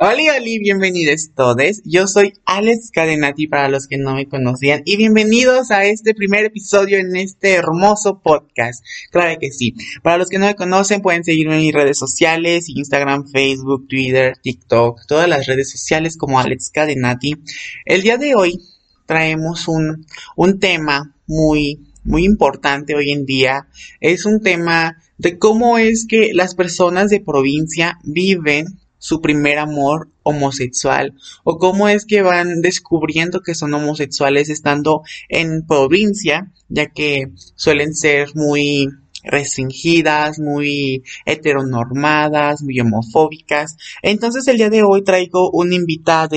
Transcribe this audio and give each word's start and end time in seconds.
Hola, 0.00 0.22
hola, 0.36 0.44
bienvenidos 0.60 1.30
todos. 1.34 1.82
Yo 1.84 2.06
soy 2.06 2.34
Alex 2.44 2.92
Cadenati 2.92 3.48
para 3.48 3.68
los 3.68 3.88
que 3.88 3.98
no 3.98 4.14
me 4.14 4.28
conocían 4.28 4.82
y 4.84 4.96
bienvenidos 4.96 5.72
a 5.72 5.86
este 5.86 6.14
primer 6.14 6.44
episodio 6.44 6.98
en 6.98 7.16
este 7.16 7.54
hermoso 7.54 8.20
podcast. 8.22 8.84
Claro 9.10 9.36
que 9.40 9.50
sí. 9.50 9.74
Para 10.04 10.16
los 10.16 10.28
que 10.28 10.38
no 10.38 10.46
me 10.46 10.54
conocen 10.54 11.02
pueden 11.02 11.24
seguirme 11.24 11.56
en 11.56 11.62
mis 11.62 11.74
redes 11.74 11.98
sociales, 11.98 12.68
Instagram, 12.68 13.26
Facebook, 13.26 13.88
Twitter, 13.88 14.36
TikTok, 14.40 15.04
todas 15.08 15.28
las 15.28 15.46
redes 15.46 15.72
sociales 15.72 16.16
como 16.16 16.38
Alex 16.38 16.70
Cadenati. 16.70 17.34
El 17.84 18.02
día 18.02 18.18
de 18.18 18.36
hoy 18.36 18.60
traemos 19.04 19.66
un, 19.66 20.06
un 20.36 20.60
tema 20.60 21.12
muy, 21.26 21.80
muy 22.04 22.24
importante 22.24 22.94
hoy 22.94 23.10
en 23.10 23.26
día. 23.26 23.66
Es 24.00 24.26
un 24.26 24.42
tema 24.42 25.02
de 25.16 25.38
cómo 25.38 25.76
es 25.76 26.06
que 26.08 26.30
las 26.34 26.54
personas 26.54 27.10
de 27.10 27.18
provincia 27.18 27.98
viven 28.04 28.78
su 28.98 29.20
primer 29.20 29.58
amor 29.58 30.10
homosexual 30.22 31.14
o 31.44 31.58
cómo 31.58 31.88
es 31.88 32.04
que 32.04 32.22
van 32.22 32.60
descubriendo 32.60 33.40
que 33.40 33.54
son 33.54 33.74
homosexuales 33.74 34.48
estando 34.50 35.02
en 35.28 35.66
provincia, 35.66 36.52
ya 36.68 36.86
que 36.86 37.32
suelen 37.54 37.94
ser 37.94 38.34
muy 38.34 38.88
restringidas, 39.24 40.38
muy 40.38 41.02
heteronormadas, 41.26 42.62
muy 42.62 42.80
homofóbicas. 42.80 43.76
Entonces 44.02 44.46
el 44.48 44.56
día 44.56 44.70
de 44.70 44.82
hoy 44.82 45.02
traigo 45.02 45.50
un 45.50 45.72
invitado 45.72 46.36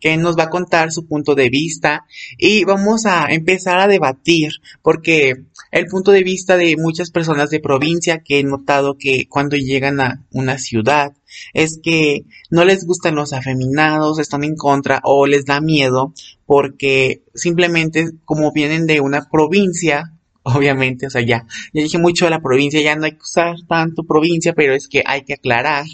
que 0.00 0.16
nos 0.16 0.36
va 0.36 0.44
a 0.44 0.50
contar 0.50 0.92
su 0.92 1.06
punto 1.06 1.34
de 1.34 1.48
vista 1.48 2.04
y 2.38 2.64
vamos 2.64 3.06
a 3.06 3.26
empezar 3.30 3.78
a 3.78 3.88
debatir 3.88 4.52
porque 4.82 5.44
el 5.70 5.86
punto 5.86 6.12
de 6.12 6.22
vista 6.22 6.56
de 6.56 6.76
muchas 6.76 7.10
personas 7.10 7.50
de 7.50 7.60
provincia 7.60 8.22
que 8.22 8.40
he 8.40 8.44
notado 8.44 8.96
que 8.98 9.26
cuando 9.28 9.56
llegan 9.56 10.00
a 10.00 10.24
una 10.30 10.58
ciudad 10.58 11.12
es 11.52 11.80
que 11.82 12.24
no 12.50 12.64
les 12.64 12.84
gustan 12.86 13.14
los 13.14 13.32
afeminados, 13.32 14.18
están 14.18 14.44
en 14.44 14.56
contra 14.56 15.00
o 15.04 15.26
les 15.26 15.44
da 15.44 15.60
miedo 15.60 16.12
porque 16.46 17.22
simplemente 17.34 18.10
como 18.24 18.52
vienen 18.52 18.86
de 18.86 19.00
una 19.00 19.28
provincia 19.30 20.12
obviamente, 20.42 21.08
o 21.08 21.10
sea, 21.10 21.22
ya, 21.22 21.44
ya 21.72 21.82
dije 21.82 21.98
mucho 21.98 22.26
de 22.26 22.30
la 22.30 22.40
provincia, 22.40 22.80
ya 22.80 22.94
no 22.94 23.04
hay 23.04 23.12
que 23.12 23.22
usar 23.22 23.56
tanto 23.68 24.04
provincia, 24.04 24.52
pero 24.52 24.74
es 24.74 24.86
que 24.86 25.02
hay 25.04 25.22
que 25.22 25.34
aclarar, 25.34 25.84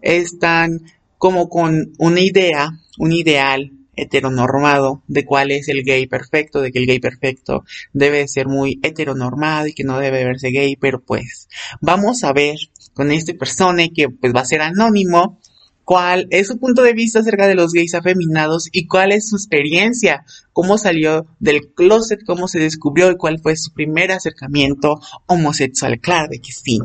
están 0.00 0.80
como 1.18 1.50
con 1.50 1.92
una 1.98 2.20
idea 2.20 2.70
un 2.98 3.12
ideal 3.12 3.72
heteronormado 3.96 5.02
de 5.06 5.24
cuál 5.24 5.52
es 5.52 5.68
el 5.68 5.84
gay 5.84 6.06
perfecto, 6.06 6.60
de 6.60 6.72
que 6.72 6.80
el 6.80 6.86
gay 6.86 6.98
perfecto 6.98 7.64
debe 7.92 8.26
ser 8.26 8.48
muy 8.48 8.80
heteronormado 8.82 9.68
y 9.68 9.72
que 9.72 9.84
no 9.84 9.98
debe 9.98 10.24
verse 10.24 10.50
gay, 10.50 10.76
pero 10.76 11.00
pues 11.00 11.48
vamos 11.80 12.24
a 12.24 12.32
ver 12.32 12.56
con 12.94 13.10
este 13.10 13.34
persona 13.34 13.84
que 13.94 14.08
pues 14.08 14.34
va 14.34 14.40
a 14.40 14.46
ser 14.46 14.62
anónimo 14.62 15.38
cuál 15.84 16.26
es 16.30 16.48
su 16.48 16.58
punto 16.58 16.82
de 16.82 16.94
vista 16.94 17.20
acerca 17.20 17.46
de 17.46 17.54
los 17.54 17.72
gays 17.72 17.94
afeminados 17.94 18.68
y 18.72 18.86
cuál 18.86 19.12
es 19.12 19.28
su 19.28 19.36
experiencia, 19.36 20.24
cómo 20.52 20.78
salió 20.78 21.26
del 21.38 21.72
closet, 21.74 22.20
cómo 22.26 22.48
se 22.48 22.58
descubrió 22.58 23.10
y 23.10 23.16
cuál 23.16 23.38
fue 23.38 23.56
su 23.56 23.72
primer 23.72 24.10
acercamiento 24.10 25.00
homosexual. 25.26 26.00
Claro 26.00 26.28
de 26.30 26.40
que 26.40 26.52
sí. 26.52 26.78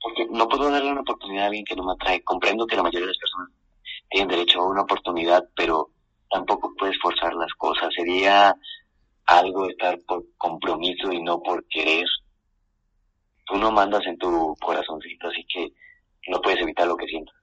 Porque 0.00 0.26
no 0.30 0.48
puedo 0.48 0.70
darle 0.70 0.90
una 0.90 1.02
oportunidad 1.02 1.44
a 1.44 1.46
alguien 1.46 1.64
que 1.64 1.76
no 1.76 1.84
me 1.84 1.92
atrae. 1.92 2.22
Comprendo 2.22 2.66
que 2.66 2.76
la 2.76 2.82
mayoría 2.82 3.06
de 3.06 3.12
las 3.12 3.18
personas 3.18 3.50
tienen 4.10 4.28
derecho 4.28 4.60
a 4.60 4.68
una 4.68 4.82
oportunidad, 4.82 5.44
pero 5.56 5.90
tampoco 6.28 6.72
puedes 6.76 6.96
forzar 7.00 7.34
las 7.34 7.52
cosas. 7.56 7.88
Sería 7.96 8.54
algo 9.26 9.68
estar 9.68 9.98
por 10.06 10.24
compromiso 10.36 11.12
y 11.12 11.22
no 11.22 11.40
por 11.40 11.64
querer. 11.68 12.06
Tú 13.46 13.56
no 13.56 13.72
mandas 13.72 14.06
en 14.06 14.16
tu 14.18 14.54
corazoncito, 14.60 15.28
así 15.28 15.44
que 15.52 15.72
no 16.28 16.40
puedes 16.40 16.60
evitar 16.60 16.86
lo 16.86 16.96
que 16.96 17.06
sientas. 17.06 17.34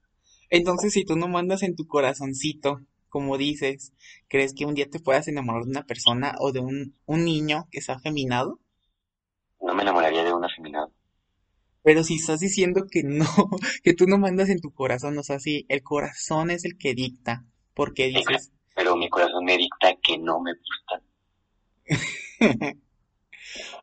Entonces, 0.49 0.93
si 0.93 1.05
tú 1.05 1.15
no 1.15 1.27
mandas 1.27 1.63
en 1.63 1.75
tu 1.75 1.87
corazoncito, 1.87 2.79
como 3.09 3.37
dices, 3.37 3.93
¿crees 4.27 4.53
que 4.53 4.65
un 4.65 4.75
día 4.75 4.89
te 4.89 4.99
puedas 4.99 5.27
enamorar 5.27 5.63
de 5.63 5.71
una 5.71 5.85
persona 5.85 6.35
o 6.39 6.51
de 6.51 6.59
un, 6.59 6.95
un 7.05 7.25
niño 7.25 7.67
que 7.71 7.81
sea 7.81 7.95
afeminado? 7.95 8.59
No 9.61 9.73
me 9.75 9.83
enamoraría 9.83 10.23
de 10.23 10.33
un 10.33 10.45
afeminado. 10.45 10.91
Pero 11.83 12.03
si 12.03 12.15
estás 12.15 12.39
diciendo 12.39 12.85
que 12.89 13.03
no, 13.03 13.25
que 13.83 13.93
tú 13.93 14.05
no 14.05 14.17
mandas 14.17 14.49
en 14.49 14.61
tu 14.61 14.71
corazón, 14.71 15.17
o 15.17 15.23
sea, 15.23 15.39
si 15.39 15.65
el 15.69 15.83
corazón 15.83 16.51
es 16.51 16.65
el 16.65 16.77
que 16.77 16.93
dicta, 16.93 17.45
porque 17.73 18.07
dices... 18.07 18.51
Pero 18.75 18.95
mi 18.95 19.09
corazón 19.09 19.43
me 19.43 19.57
dicta 19.57 19.93
que 20.01 20.17
no 20.17 20.39
me 20.39 20.53
gusta. 20.53 21.03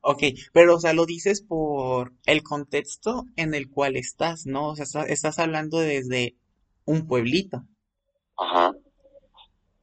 ok, 0.06 0.22
pero 0.52 0.76
o 0.76 0.78
sea, 0.78 0.92
lo 0.92 1.04
dices 1.04 1.42
por 1.42 2.12
el 2.26 2.44
contexto 2.44 3.24
en 3.34 3.54
el 3.54 3.68
cual 3.68 3.96
estás, 3.96 4.46
¿no? 4.46 4.68
O 4.68 4.76
sea, 4.76 5.02
estás 5.02 5.38
hablando 5.40 5.78
desde 5.78 6.36
un 6.84 7.08
pueblito. 7.08 7.62
Ajá. 8.36 8.72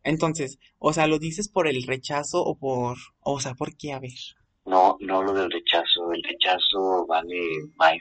Entonces, 0.01 0.59
o 0.79 0.93
sea, 0.93 1.07
lo 1.07 1.19
dices 1.19 1.49
por 1.49 1.67
el 1.67 1.83
rechazo 1.83 2.41
o 2.41 2.57
por, 2.57 2.97
o 3.19 3.39
sea, 3.41 3.53
¿por 3.53 3.75
qué? 3.75 3.91
A 3.91 3.99
ver. 3.99 4.11
No, 4.65 4.97
no 5.01 5.17
hablo 5.17 5.33
del 5.33 5.51
rechazo, 5.51 6.13
el 6.13 6.23
rechazo 6.23 7.05
vale 7.05 7.41
más 7.75 7.93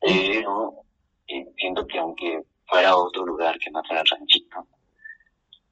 Pero 0.00 0.84
entiendo 1.28 1.86
que 1.86 1.98
aunque 1.98 2.42
fuera 2.66 2.96
otro 2.96 3.24
lugar 3.24 3.56
que 3.60 3.70
no 3.70 3.80
fuera 3.84 4.02
ranchito, 4.10 4.66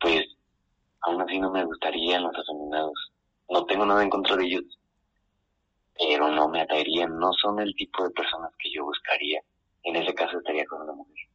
pues 0.00 0.24
aún 1.00 1.20
así 1.22 1.40
no 1.40 1.50
me 1.50 1.64
gustarían 1.64 2.22
los 2.22 2.36
afeminados. 2.36 3.10
No 3.50 3.66
tengo 3.66 3.84
nada 3.84 4.02
en 4.02 4.10
contra 4.10 4.36
de 4.36 4.46
ellos, 4.46 4.64
pero 5.98 6.30
no 6.30 6.48
me 6.48 6.62
atraerían, 6.62 7.18
no 7.18 7.32
son 7.32 7.60
el 7.60 7.74
tipo 7.74 8.04
de 8.04 8.10
personas 8.10 8.52
que 8.58 8.72
yo 8.72 8.84
buscaría. 8.84 9.42
En 9.82 9.96
ese 9.96 10.14
caso 10.14 10.38
estaría 10.38 10.64
con 10.66 10.82
una 10.82 10.92
mujer. 10.92 11.26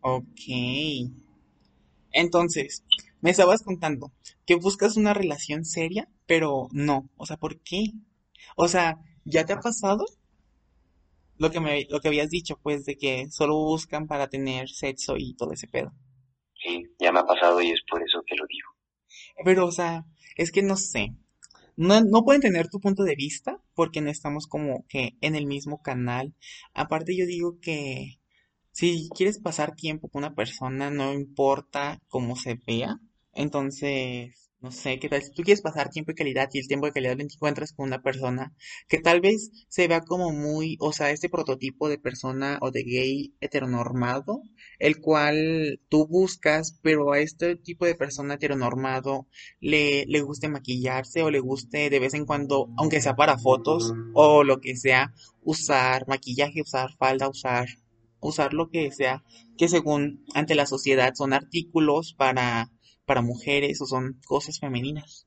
Ok. 0.00 1.12
Entonces, 2.12 2.84
me 3.20 3.30
estabas 3.30 3.62
contando 3.62 4.12
que 4.46 4.54
buscas 4.54 4.96
una 4.96 5.14
relación 5.14 5.64
seria, 5.64 6.08
pero 6.26 6.68
no. 6.72 7.08
O 7.16 7.26
sea, 7.26 7.36
¿por 7.36 7.60
qué? 7.60 7.92
O 8.56 8.68
sea, 8.68 8.98
¿ya 9.24 9.44
te 9.44 9.52
ha 9.52 9.60
pasado? 9.60 10.04
Lo 11.36 11.50
que 11.50 11.60
me, 11.60 11.86
lo 11.90 12.00
que 12.00 12.08
habías 12.08 12.30
dicho, 12.30 12.58
pues, 12.62 12.84
de 12.84 12.96
que 12.96 13.28
solo 13.30 13.54
buscan 13.54 14.06
para 14.06 14.28
tener 14.28 14.68
sexo 14.68 15.16
y 15.16 15.34
todo 15.34 15.52
ese 15.52 15.68
pedo. 15.68 15.92
Sí, 16.60 16.84
ya 16.98 17.12
me 17.12 17.20
ha 17.20 17.24
pasado 17.24 17.60
y 17.60 17.70
es 17.70 17.82
por 17.88 18.02
eso 18.02 18.22
que 18.26 18.34
lo 18.34 18.44
digo. 18.46 18.77
Pero, 19.44 19.66
o 19.66 19.72
sea, 19.72 20.04
es 20.36 20.52
que 20.52 20.62
no 20.62 20.76
sé. 20.76 21.14
No, 21.76 22.00
no 22.02 22.24
pueden 22.24 22.42
tener 22.42 22.68
tu 22.68 22.80
punto 22.80 23.04
de 23.04 23.14
vista 23.16 23.60
porque 23.74 24.00
no 24.00 24.10
estamos 24.10 24.46
como 24.46 24.84
que 24.88 25.16
en 25.20 25.36
el 25.36 25.46
mismo 25.46 25.82
canal. 25.82 26.34
Aparte 26.74 27.16
yo 27.16 27.26
digo 27.26 27.58
que 27.60 28.18
si 28.72 29.08
quieres 29.16 29.40
pasar 29.40 29.74
tiempo 29.76 30.08
con 30.08 30.20
una 30.24 30.34
persona, 30.34 30.90
no 30.90 31.12
importa 31.14 32.00
cómo 32.08 32.36
se 32.36 32.60
vea, 32.66 33.00
entonces, 33.34 34.47
no 34.60 34.72
sé, 34.72 34.98
qué 34.98 35.08
tal 35.08 35.22
si 35.22 35.30
tú 35.30 35.42
quieres 35.42 35.62
pasar 35.62 35.88
tiempo 35.88 36.10
de 36.10 36.16
calidad 36.16 36.48
y 36.52 36.58
el 36.58 36.66
tiempo 36.66 36.86
de 36.86 36.92
calidad 36.92 37.16
lo 37.16 37.22
encuentras 37.22 37.72
con 37.72 37.86
una 37.86 38.02
persona 38.02 38.52
que 38.88 38.98
tal 38.98 39.20
vez 39.20 39.52
se 39.68 39.86
vea 39.86 40.00
como 40.00 40.32
muy, 40.32 40.76
o 40.80 40.92
sea, 40.92 41.10
este 41.10 41.28
prototipo 41.28 41.88
de 41.88 41.98
persona 41.98 42.58
o 42.60 42.72
de 42.72 42.82
gay 42.82 43.34
heteronormado, 43.40 44.42
el 44.80 45.00
cual 45.00 45.80
tú 45.88 46.08
buscas, 46.08 46.76
pero 46.82 47.12
a 47.12 47.20
este 47.20 47.54
tipo 47.54 47.86
de 47.86 47.94
persona 47.94 48.34
heteronormado 48.34 49.28
le, 49.60 50.04
le 50.06 50.20
guste 50.22 50.48
maquillarse 50.48 51.22
o 51.22 51.30
le 51.30 51.38
guste 51.38 51.88
de 51.88 52.00
vez 52.00 52.14
en 52.14 52.26
cuando, 52.26 52.68
aunque 52.78 53.00
sea 53.00 53.14
para 53.14 53.38
fotos 53.38 53.92
o 54.14 54.42
lo 54.42 54.60
que 54.60 54.76
sea, 54.76 55.14
usar 55.42 56.08
maquillaje, 56.08 56.62
usar 56.62 56.90
falda, 56.98 57.28
usar, 57.28 57.68
usar 58.18 58.54
lo 58.54 58.70
que 58.70 58.90
sea, 58.90 59.22
que 59.56 59.68
según 59.68 60.24
ante 60.34 60.56
la 60.56 60.66
sociedad 60.66 61.14
son 61.14 61.32
artículos 61.32 62.14
para 62.14 62.72
para 63.08 63.22
mujeres 63.22 63.80
o 63.80 63.86
son 63.86 64.20
cosas 64.26 64.60
femeninas. 64.60 65.26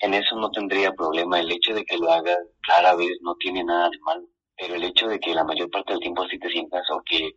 En 0.00 0.14
eso 0.14 0.34
no 0.36 0.50
tendría 0.50 0.92
problema. 0.92 1.38
El 1.38 1.52
hecho 1.52 1.72
de 1.72 1.84
que 1.84 1.96
lo 1.96 2.10
hagas 2.10 2.38
rara 2.66 2.96
vez 2.96 3.18
no 3.22 3.36
tiene 3.36 3.62
nada 3.62 3.88
de 3.88 3.98
malo. 4.00 4.26
Pero 4.56 4.74
el 4.74 4.84
hecho 4.84 5.06
de 5.06 5.18
que 5.20 5.34
la 5.34 5.44
mayor 5.44 5.70
parte 5.70 5.92
del 5.92 6.02
tiempo 6.02 6.22
así 6.22 6.38
te 6.38 6.50
sientas 6.50 6.82
o 6.90 7.00
que 7.06 7.30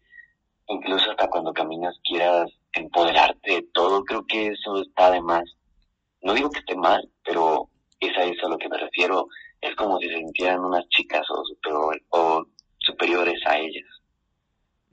incluso 0.67 1.11
hasta 1.11 1.29
cuando 1.29 1.53
caminas 1.53 1.95
quieras 2.03 2.49
empoderarte 2.73 3.53
de 3.53 3.67
todo, 3.73 4.03
creo 4.03 4.25
que 4.25 4.47
eso 4.47 4.81
está 4.81 5.11
de 5.11 5.21
más. 5.21 5.43
No 6.21 6.33
digo 6.33 6.49
que 6.49 6.59
esté 6.59 6.75
mal, 6.75 7.07
pero 7.23 7.69
es 7.99 8.17
a 8.17 8.23
eso 8.23 8.47
a 8.47 8.49
lo 8.49 8.57
que 8.57 8.69
me 8.69 8.77
refiero. 8.77 9.27
Es 9.61 9.75
como 9.75 9.99
si 9.99 10.09
se 10.09 10.17
sintieran 10.17 10.65
unas 10.65 10.87
chicas 10.89 11.25
o, 11.29 11.91
o 12.09 12.45
superiores 12.79 13.39
a 13.45 13.59
ellas. 13.59 13.85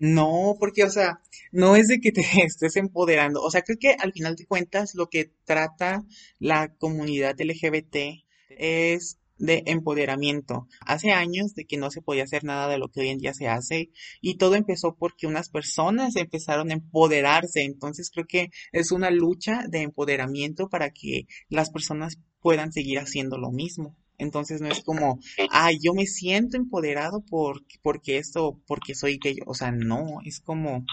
No, 0.01 0.57
porque, 0.59 0.83
o 0.85 0.91
sea, 0.91 1.21
no 1.53 1.77
es 1.77 1.89
de 1.89 2.01
que 2.01 2.11
te 2.11 2.23
estés 2.45 2.77
empoderando. 2.77 3.43
O 3.43 3.51
sea, 3.51 3.63
creo 3.63 3.79
que 3.79 3.93
al 3.93 4.13
final 4.13 4.35
de 4.35 4.47
cuentas 4.47 4.95
lo 4.95 5.09
que 5.09 5.31
trata 5.45 6.05
la 6.39 6.75
comunidad 6.75 7.37
LGBT 7.39 8.25
es 8.49 9.19
de 9.37 9.63
empoderamiento. 9.67 10.69
Hace 10.81 11.11
años 11.11 11.55
de 11.55 11.67
que 11.67 11.77
no 11.77 11.91
se 11.91 12.01
podía 12.01 12.25
hacer 12.25 12.45
nada 12.45 12.69
de 12.69 12.79
lo 12.79 12.89
que 12.89 13.01
hoy 13.01 13.09
en 13.09 13.19
día 13.19 13.35
se 13.35 13.49
hace 13.49 13.91
y 14.23 14.37
todo 14.37 14.55
empezó 14.55 14.97
porque 14.97 15.27
unas 15.27 15.51
personas 15.51 16.17
empezaron 16.17 16.71
a 16.71 16.75
empoderarse. 16.75 17.63
Entonces 17.63 18.11
creo 18.11 18.27
que 18.27 18.51
es 18.73 18.93
una 18.93 19.11
lucha 19.11 19.65
de 19.69 19.83
empoderamiento 19.83 20.69
para 20.71 20.91
que 20.91 21.27
las 21.51 21.71
personas 21.71 22.19
puedan 22.41 22.73
seguir 22.73 22.99
haciendo 22.99 23.37
lo 23.37 23.51
mismo. 23.51 23.97
Entonces 24.21 24.61
no 24.61 24.69
es 24.69 24.85
como, 24.85 25.19
ah, 25.51 25.71
yo 25.73 25.95
me 25.95 26.05
siento 26.05 26.59
empoderado 26.59 27.25
por, 27.29 27.63
porque 27.83 28.19
esto, 28.19 28.61
porque 28.67 28.95
soy 28.95 29.19
gay. 29.19 29.39
O 29.47 29.55
sea, 29.55 29.73
no, 29.73 30.19
es 30.25 30.41
como, 30.41 30.85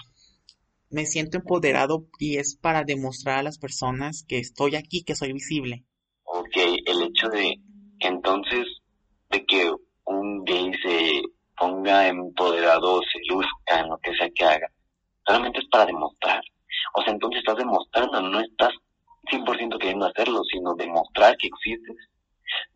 me 0.90 1.06
siento 1.06 1.38
empoderado 1.38 2.08
y 2.20 2.38
es 2.38 2.56
para 2.56 2.84
demostrar 2.84 3.40
a 3.40 3.44
las 3.44 3.60
personas 3.60 4.24
que 4.26 4.40
estoy 4.40 4.76
aquí, 4.76 5.04
que 5.04 5.16
soy 5.16 5.34
visible. 5.34 5.84
Ok, 6.24 6.56
el 6.86 7.02
hecho 7.04 7.28
de 7.28 7.56
que 8.00 8.08
entonces, 8.08 8.66
de 9.30 9.46
que 9.46 9.72
un 10.06 10.44
gay 10.46 10.72
se 10.82 11.22
ponga 11.58 12.08
empoderado, 12.08 13.02
se 13.02 13.20
luzca 13.30 13.82
en 13.82 13.90
lo 13.90 13.98
que 13.98 14.16
sea 14.16 14.30
que 14.34 14.46
haga, 14.46 14.72
solamente 15.26 15.60
es 15.60 15.68
para 15.70 15.86
demostrar. 15.86 16.42
O 16.94 17.02
sea, 17.02 17.12
entonces 17.12 17.40
estás 17.40 17.58
demostrando, 17.58 18.22
no 18.22 18.40
estás 18.40 18.72
100% 19.30 19.78
queriendo 19.80 20.06
hacerlo, 20.06 20.42
sino 20.50 20.76
demostrar 20.76 21.36
que 21.36 21.48
existes. 21.48 21.98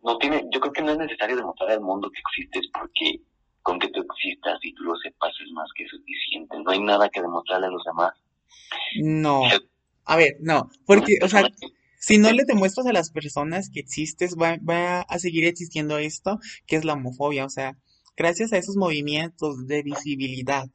No 0.04 0.18
tiene, 0.18 0.44
yo 0.52 0.60
creo 0.60 0.74
que 0.74 0.82
no 0.82 0.92
es 0.92 0.98
necesario 0.98 1.36
demostrar 1.36 1.72
al 1.72 1.82
mundo 1.82 2.10
que 2.12 2.20
existes 2.20 2.70
porque 2.74 3.22
con 3.62 3.80
que 3.80 3.90
tú 3.90 4.02
existas 4.02 4.60
y 4.64 4.74
tú 4.74 4.84
lo 4.84 4.96
sepas 4.98 5.32
es 5.44 5.52
más 5.52 5.70
que 5.76 5.88
suficiente. 5.88 6.58
No 6.64 6.72
hay 6.72 6.82
nada 6.82 7.10
que 7.10 7.22
demostrarle 7.22 7.68
a 7.68 7.72
los 7.72 7.84
demás. 7.84 8.14
No. 9.02 9.44
A 10.06 10.16
ver, 10.16 10.38
no, 10.40 10.70
porque, 10.86 11.18
o 11.22 11.28
sea, 11.28 11.44
si 12.00 12.18
no 12.18 12.32
le 12.32 12.44
demuestras 12.46 12.88
a 12.88 12.94
las 12.94 13.12
personas 13.12 13.70
que 13.70 13.80
existes, 13.80 14.36
va, 14.36 14.58
va 14.68 15.02
a 15.02 15.20
seguir 15.20 15.46
existiendo 15.46 16.00
esto, 16.00 16.40
que 16.66 16.76
es 16.76 16.86
la 16.86 16.94
homofobia. 16.94 17.46
O 17.46 17.50
sea, 17.50 17.78
gracias 18.18 18.52
a 18.52 18.58
esos 18.58 18.76
movimientos 18.76 19.68
de 19.68 19.84
visibilidad, 19.84 20.68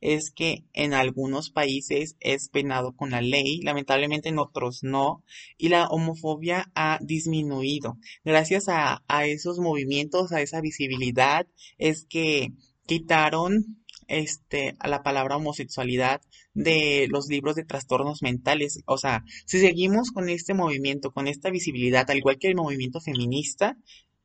es 0.00 0.30
que 0.30 0.64
en 0.72 0.94
algunos 0.94 1.50
países 1.50 2.16
es 2.20 2.48
penado 2.48 2.92
con 2.96 3.10
la 3.10 3.20
ley, 3.20 3.60
lamentablemente 3.62 4.28
en 4.28 4.38
otros 4.38 4.82
no, 4.82 5.22
y 5.58 5.68
la 5.68 5.86
homofobia 5.88 6.70
ha 6.74 6.98
disminuido. 7.02 7.98
Gracias 8.24 8.68
a, 8.68 9.02
a 9.08 9.26
esos 9.26 9.58
movimientos, 9.58 10.32
a 10.32 10.40
esa 10.40 10.60
visibilidad, 10.60 11.46
es 11.78 12.06
que 12.08 12.52
quitaron 12.86 13.80
este, 14.10 14.74
a 14.80 14.88
la 14.88 15.02
palabra 15.02 15.36
homosexualidad 15.36 16.20
de 16.52 17.06
los 17.08 17.28
libros 17.28 17.54
de 17.54 17.64
trastornos 17.64 18.22
mentales. 18.22 18.80
O 18.86 18.98
sea, 18.98 19.22
si 19.46 19.60
seguimos 19.60 20.10
con 20.10 20.28
este 20.28 20.52
movimiento, 20.52 21.12
con 21.12 21.28
esta 21.28 21.50
visibilidad, 21.50 22.10
al 22.10 22.18
igual 22.18 22.38
que 22.38 22.48
el 22.48 22.56
movimiento 22.56 23.00
feminista, 23.00 23.76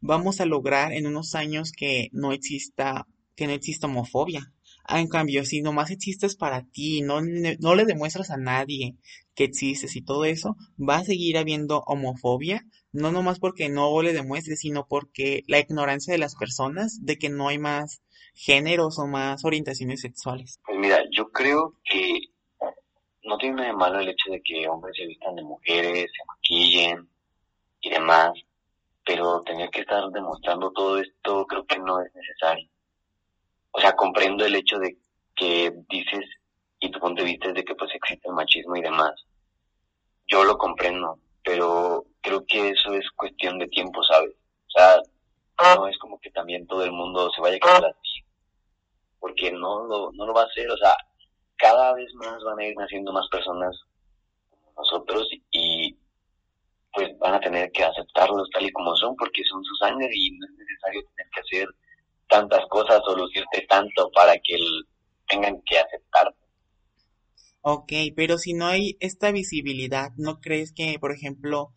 vamos 0.02 0.42
a 0.42 0.46
lograr 0.46 0.92
en 0.92 1.06
unos 1.06 1.36
años 1.36 1.72
que 1.72 2.10
no 2.12 2.34
exista, 2.34 3.08
que 3.36 3.46
no 3.46 3.54
exista 3.54 3.88
homofobia. 3.88 4.52
Ah, 4.88 5.02
en 5.02 5.08
cambio, 5.08 5.44
si 5.46 5.62
nomás 5.62 5.90
existes 5.90 6.36
para 6.36 6.64
ti, 6.64 7.02
no, 7.02 7.20
no 7.22 7.76
le 7.76 7.86
demuestras 7.86 8.30
a 8.30 8.38
nadie 8.38 8.96
que 9.34 9.46
existes 9.46 9.96
y 9.96 10.04
todo 10.04 10.26
eso, 10.26 10.56
va 10.78 10.98
a 10.98 11.04
seguir 11.04 11.38
habiendo 11.38 11.82
homofobia, 11.88 12.64
no 12.92 13.12
nomás 13.12 13.40
porque 13.40 13.68
no 13.68 14.00
le 14.04 14.14
demuestres, 14.14 14.60
sino 14.60 14.86
porque 14.88 15.44
la 15.48 15.60
ignorancia 15.60 16.14
de 16.14 16.20
las 16.20 16.36
personas 16.36 17.00
de 17.04 17.18
que 17.18 17.30
no 17.30 17.48
hay 17.48 17.58
más 17.58 18.04
géneros 18.36 19.00
o 19.00 19.08
más 19.08 19.44
orientaciones 19.44 20.02
sexuales. 20.02 20.60
Pues 20.66 20.78
mira, 20.78 21.00
yo 21.12 21.32
creo 21.32 21.74
que 21.84 22.20
no 23.24 23.38
tiene 23.40 23.56
nada 23.56 23.70
de 23.70 23.76
malo 23.76 24.00
el 24.00 24.10
hecho 24.10 24.32
de 24.32 24.42
que 24.44 24.68
hombres 24.68 24.96
se 24.96 25.08
vistan 25.08 25.36
de 25.36 25.44
mujeres, 25.44 26.12
se 26.12 26.26
maquillen 26.28 27.10
y 27.82 27.90
demás, 27.90 28.34
pero 29.04 29.42
tener 29.42 29.70
que 29.72 29.82
estar 29.82 30.12
demostrando 30.12 30.72
todo 30.72 31.00
esto 31.00 31.48
creo 31.48 31.66
que 31.66 31.80
no 31.80 32.02
es 32.02 32.14
necesario 32.14 32.70
o 33.76 33.82
sea, 33.82 33.94
comprendo 33.94 34.46
el 34.46 34.56
hecho 34.56 34.80
de 34.80 34.98
que 35.36 35.72
dices 35.90 36.26
y 36.80 36.90
tu 36.90 37.00
punto 37.00 37.22
de 37.22 37.30
vista 37.30 37.50
es 37.50 37.56
de 37.56 37.64
que 37.64 37.76
pues 37.76 37.94
existe 37.94 38.28
el 38.30 38.34
machismo 38.34 38.76
y 38.78 38.82
demás. 38.82 39.14
Yo 40.28 40.46
lo 40.46 40.58
comprendo, 40.58 41.20
pero 41.44 42.06
creo 42.22 42.46
que 42.46 42.70
eso 42.70 42.94
es 42.94 43.10
cuestión 43.12 43.60
de 43.60 43.68
tiempo, 43.68 44.02
¿sabes? 44.04 44.34
O 44.68 44.72
sea, 44.72 45.02
no 45.76 45.88
es 45.88 45.98
como 45.98 46.20
que 46.20 46.32
también 46.32 46.66
todo 46.68 46.84
el 46.84 46.92
mundo 46.94 47.30
se 47.32 47.42
vaya 47.42 47.58
a 47.58 47.60
quedar 47.60 47.86
así, 47.86 48.24
porque 49.20 49.52
no 49.52 49.84
lo, 49.86 50.12
no 50.14 50.26
lo 50.26 50.34
va 50.34 50.44
a 50.44 50.46
hacer, 50.46 50.72
o 50.72 50.78
sea, 50.78 50.96
cada 51.58 51.94
vez 51.94 52.14
más 52.16 52.42
van 52.44 52.60
a 52.60 52.66
ir 52.66 52.76
naciendo 52.78 53.12
más 53.12 53.28
personas 53.28 53.78
como 54.50 54.72
nosotros 54.78 55.28
y 55.52 55.98
pues 56.94 57.18
van 57.20 57.36
a 57.36 57.40
tener 57.42 57.70
que 57.74 57.84
aceptarlos 57.84 58.50
tal 58.52 58.66
y 58.66 58.72
como 58.72 58.96
son 58.96 59.18
porque 59.18 59.44
son 59.44 59.62
su 59.66 59.76
sangre 59.76 60.10
y 60.14 60.32
no 60.32 60.46
es 60.46 60.54
necesario 60.54 61.02
tener 61.16 61.30
que 61.32 61.42
hacer 61.42 61.68
tantas 62.28 62.66
cosas 62.70 63.02
o 63.08 63.16
lucirte 63.16 63.66
tanto 63.70 64.10
para 64.12 64.34
que 64.34 64.56
tengan 65.28 65.62
que 65.66 65.80
aceptarte. 65.80 66.38
Ok, 67.62 67.92
pero 68.16 68.38
si 68.38 68.54
no 68.54 68.68
hay 68.68 68.96
esta 69.00 69.32
visibilidad, 69.32 70.12
¿no 70.18 70.40
crees 70.40 70.72
que, 70.72 71.00
por 71.00 71.12
ejemplo, 71.12 71.72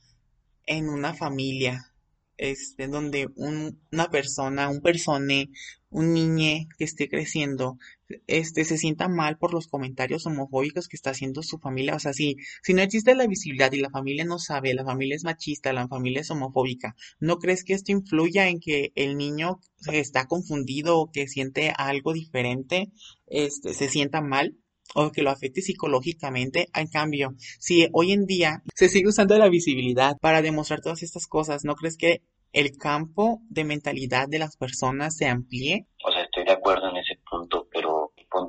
en 0.67 0.91
una 0.91 1.15
familia, 1.15 1.95
este, 2.37 2.89
donde 2.89 3.29
una 3.37 4.11
persona, 4.11 4.69
un 4.69 4.81
persone, 4.81 5.49
un 5.91 6.13
niño 6.13 6.67
que 6.77 6.85
esté 6.85 7.09
creciendo, 7.09 7.79
este, 8.27 8.65
se 8.65 8.79
sienta 8.79 9.09
mal 9.09 9.39
por 9.39 9.53
los 9.53 9.67
comentarios 9.67 10.27
homofóbicos 10.27 10.89
que 10.89 10.97
está 10.97 11.11
haciendo 11.11 11.43
su 11.43 11.59
familia. 11.59 11.95
O 11.95 11.99
sea, 11.99 12.13
si, 12.13 12.37
si 12.63 12.75
no 12.75 12.83
existe 12.83 13.15
la 13.15 13.27
visibilidad 13.27 13.73
y 13.73 13.81
la 13.81 13.91
familia 13.91 14.25
no 14.25 14.39
sabe, 14.39 14.75
la 14.75 14.85
familia 14.85 15.17
es 15.17 15.25
machista, 15.25 15.73
la 15.73 15.89
familia 15.89 16.21
es 16.21 16.31
homofóbica, 16.31 16.95
¿no 17.21 17.39
crees 17.39 17.65
que 17.65 17.75
esto 17.75 17.93
influya 17.93 18.49
en 18.49 18.61
que 18.61 18.93
el 18.95 19.17
niño 19.17 19.61
está 19.93 20.27
confundido 20.27 20.99
o 20.99 21.11
que 21.11 21.29
siente 21.29 21.73
algo 21.77 22.13
diferente, 22.13 22.91
este, 23.27 23.75
se 23.75 23.89
sienta 23.89 24.21
mal? 24.21 24.57
o 24.95 25.13
que 25.13 25.23
lo 25.23 25.31
afecte 25.31 25.61
psicológicamente. 25.61 26.69
En 26.75 26.89
cambio, 26.89 27.35
si 27.59 27.87
hoy 27.93 28.13
en 28.13 28.25
día 28.25 28.63
se 28.75 28.89
sigue 28.89 29.09
usando 29.09 29.37
la 29.37 29.51
visibilidad 29.51 30.17
para 30.19 30.43
demostrar 30.43 30.81
todas 30.81 31.03
estas 31.03 31.27
cosas, 31.27 31.65
¿no 31.65 31.75
crees 31.75 31.97
que 31.99 32.23
el 32.53 32.77
campo 32.79 33.41
de 33.49 33.65
mentalidad 33.65 34.29
de 34.29 34.39
las 34.39 34.57
personas 34.57 35.17
se 35.17 35.27
amplíe? 35.27 35.87
O 36.05 36.11
sea, 36.11 36.23
estoy 36.23 36.45
de 36.45 36.53
acuerdo 36.53 36.89
en 36.89 36.97
ese 36.97 37.21
punto, 37.31 37.68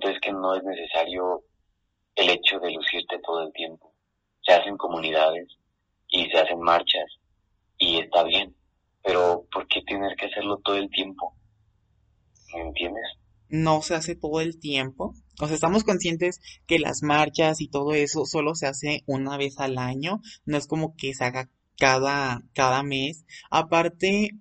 es 0.01 0.19
que 0.19 0.31
no 0.31 0.55
es 0.55 0.63
necesario 0.63 1.43
el 2.15 2.29
hecho 2.29 2.59
de 2.59 2.71
lucirte 2.71 3.19
todo 3.23 3.43
el 3.43 3.53
tiempo. 3.53 3.93
Se 4.41 4.53
hacen 4.53 4.77
comunidades 4.77 5.47
y 6.07 6.29
se 6.29 6.37
hacen 6.37 6.59
marchas 6.59 7.05
y 7.77 7.99
está 7.99 8.23
bien, 8.23 8.55
pero 9.03 9.45
¿por 9.51 9.67
qué 9.67 9.81
tener 9.81 10.15
que 10.15 10.25
hacerlo 10.25 10.57
todo 10.63 10.75
el 10.75 10.89
tiempo? 10.89 11.35
¿Me 12.53 12.61
entiendes? 12.61 13.05
No 13.47 13.81
se 13.81 13.95
hace 13.95 14.15
todo 14.15 14.41
el 14.41 14.59
tiempo. 14.59 15.13
O 15.41 15.47
sea, 15.47 15.55
estamos 15.55 15.83
conscientes 15.83 16.39
que 16.67 16.77
las 16.77 17.01
marchas 17.01 17.61
y 17.61 17.69
todo 17.69 17.93
eso 17.93 18.25
solo 18.25 18.53
se 18.53 18.67
hace 18.67 19.03
una 19.07 19.37
vez 19.37 19.59
al 19.59 19.77
año. 19.77 20.21
No 20.45 20.57
es 20.57 20.67
como 20.67 20.95
que 20.95 21.13
se 21.13 21.23
haga 21.23 21.49
cada, 21.77 22.43
cada 22.53 22.83
mes. 22.83 23.25
Aparte, 23.49 24.31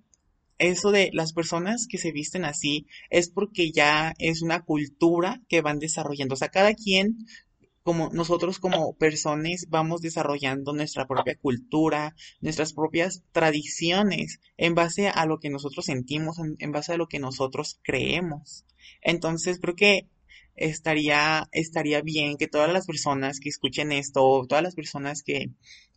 eso 0.59 0.91
de 0.91 1.09
las 1.13 1.33
personas 1.33 1.87
que 1.87 1.97
se 1.97 2.11
visten 2.11 2.45
así 2.45 2.85
es 3.09 3.29
porque 3.29 3.71
ya 3.71 4.13
es 4.19 4.41
una 4.41 4.61
cultura 4.61 5.41
que 5.47 5.61
van 5.61 5.79
desarrollando. 5.79 6.33
O 6.33 6.37
sea, 6.37 6.49
cada 6.49 6.73
quien, 6.73 7.25
como 7.81 8.09
nosotros 8.09 8.59
como 8.59 8.93
personas, 8.93 9.67
vamos 9.69 10.01
desarrollando 10.01 10.73
nuestra 10.73 11.07
propia 11.07 11.37
cultura, 11.37 12.13
nuestras 12.41 12.73
propias 12.73 13.23
tradiciones 13.31 14.41
en 14.57 14.75
base 14.75 15.07
a 15.07 15.25
lo 15.25 15.39
que 15.39 15.49
nosotros 15.49 15.85
sentimos, 15.85 16.37
en, 16.59 16.71
base 16.71 16.93
a 16.93 16.97
lo 16.97 17.07
que 17.07 17.19
nosotros 17.19 17.79
creemos. 17.81 18.65
Entonces, 19.01 19.59
creo 19.61 19.75
que 19.75 20.07
estaría, 20.55 21.47
estaría 21.53 22.01
bien 22.01 22.35
que 22.35 22.47
todas 22.47 22.71
las 22.71 22.85
personas 22.85 23.39
que 23.39 23.47
escuchen 23.47 23.93
esto, 23.93 24.45
todas 24.47 24.63
las 24.63 24.75
personas 24.75 25.23
que, 25.23 25.51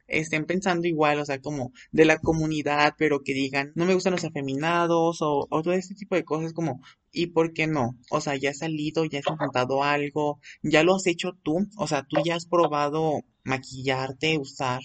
estén 0.07 0.45
pensando 0.45 0.87
igual, 0.87 1.19
o 1.19 1.25
sea, 1.25 1.41
como 1.41 1.73
de 1.91 2.05
la 2.05 2.19
comunidad, 2.19 2.95
pero 2.99 3.21
que 3.21 3.33
digan, 3.33 3.73
no 3.75 3.85
me 3.85 3.95
gustan 3.95 4.13
los 4.13 4.25
afeminados 4.25 5.19
o, 5.21 5.47
todo 5.51 5.73
este 5.73 5.95
tipo 5.95 6.15
de 6.15 6.25
cosas 6.25 6.53
como, 6.53 6.81
¿y 7.11 7.29
por 7.29 7.53
qué 7.53 7.67
no? 7.67 7.97
O 8.11 8.21
sea, 8.21 8.37
ya 8.37 8.51
has 8.51 8.59
salido, 8.59 9.05
ya 9.05 9.21
has 9.21 9.27
intentado 9.29 9.83
algo, 9.83 10.41
ya 10.63 10.83
lo 10.83 10.95
has 10.95 11.07
hecho 11.07 11.33
tú, 11.43 11.67
o 11.77 11.87
sea, 11.87 12.05
tú 12.05 12.17
ya 12.25 12.37
has 12.37 12.47
probado 12.47 13.21
maquillarte, 13.45 14.39
usar 14.39 14.81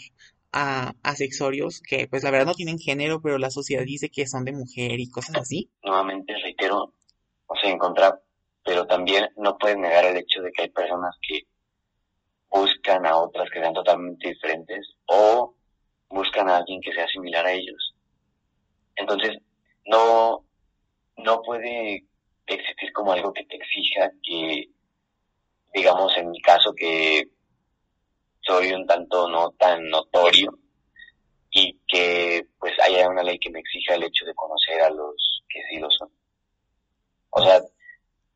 a 0.51 0.93
accesorios 1.03 1.81
que 1.81 2.07
pues 2.07 2.23
la 2.23 2.31
verdad 2.31 2.47
no 2.47 2.53
tienen 2.53 2.79
género, 2.79 3.21
pero 3.21 3.37
la 3.37 3.51
sociedad 3.51 3.83
dice 3.83 4.09
que 4.09 4.27
son 4.27 4.45
de 4.45 4.53
mujer 4.53 4.99
y 4.99 5.09
cosas 5.09 5.35
así. 5.35 5.69
Nuevamente 5.83 6.33
reitero, 6.41 6.93
o 7.45 7.55
sea, 7.55 7.69
encontrar, 7.69 8.21
pero 8.63 8.87
también 8.87 9.29
no 9.37 9.57
puedes 9.57 9.77
negar 9.77 10.05
el 10.05 10.17
hecho 10.17 10.41
de 10.41 10.51
que 10.51 10.63
hay 10.63 10.69
personas 10.69 11.15
que 11.21 11.47
buscan 12.49 13.05
a 13.05 13.17
otras 13.17 13.49
que 13.49 13.59
sean 13.59 13.73
totalmente 13.73 14.29
diferentes 14.29 14.95
o 15.07 15.53
buscan 16.09 16.49
a 16.49 16.57
alguien 16.57 16.81
que 16.81 16.93
sea 16.93 17.07
similar 17.07 17.45
a 17.45 17.51
ellos. 17.51 17.93
Entonces, 18.95 19.37
no, 19.85 20.43
no 21.17 21.41
puede 21.41 22.05
existir 22.45 22.91
como 22.93 23.11
algo 23.11 23.33
que 23.33 23.45
te 23.45 23.55
exija 23.57 24.11
que, 24.23 24.69
digamos, 25.73 26.17
en 26.17 26.31
mi 26.31 26.41
caso 26.41 26.73
que 26.73 27.29
soy 28.41 28.71
un 28.71 28.87
tanto 28.87 29.29
no 29.29 29.51
tan 29.51 29.87
notorio 29.89 30.57
y 31.51 31.79
que 31.87 32.45
pues 32.59 32.73
haya 32.79 33.09
una 33.09 33.23
ley 33.23 33.37
que 33.39 33.49
me 33.49 33.59
exija 33.59 33.95
el 33.95 34.03
hecho 34.03 34.25
de 34.25 34.33
conocer 34.33 34.81
a 34.81 34.89
los 34.89 35.43
que 35.49 35.61
sí 35.69 35.79
lo 35.79 35.89
son. 35.91 36.09
O 37.31 37.43
sea, 37.43 37.61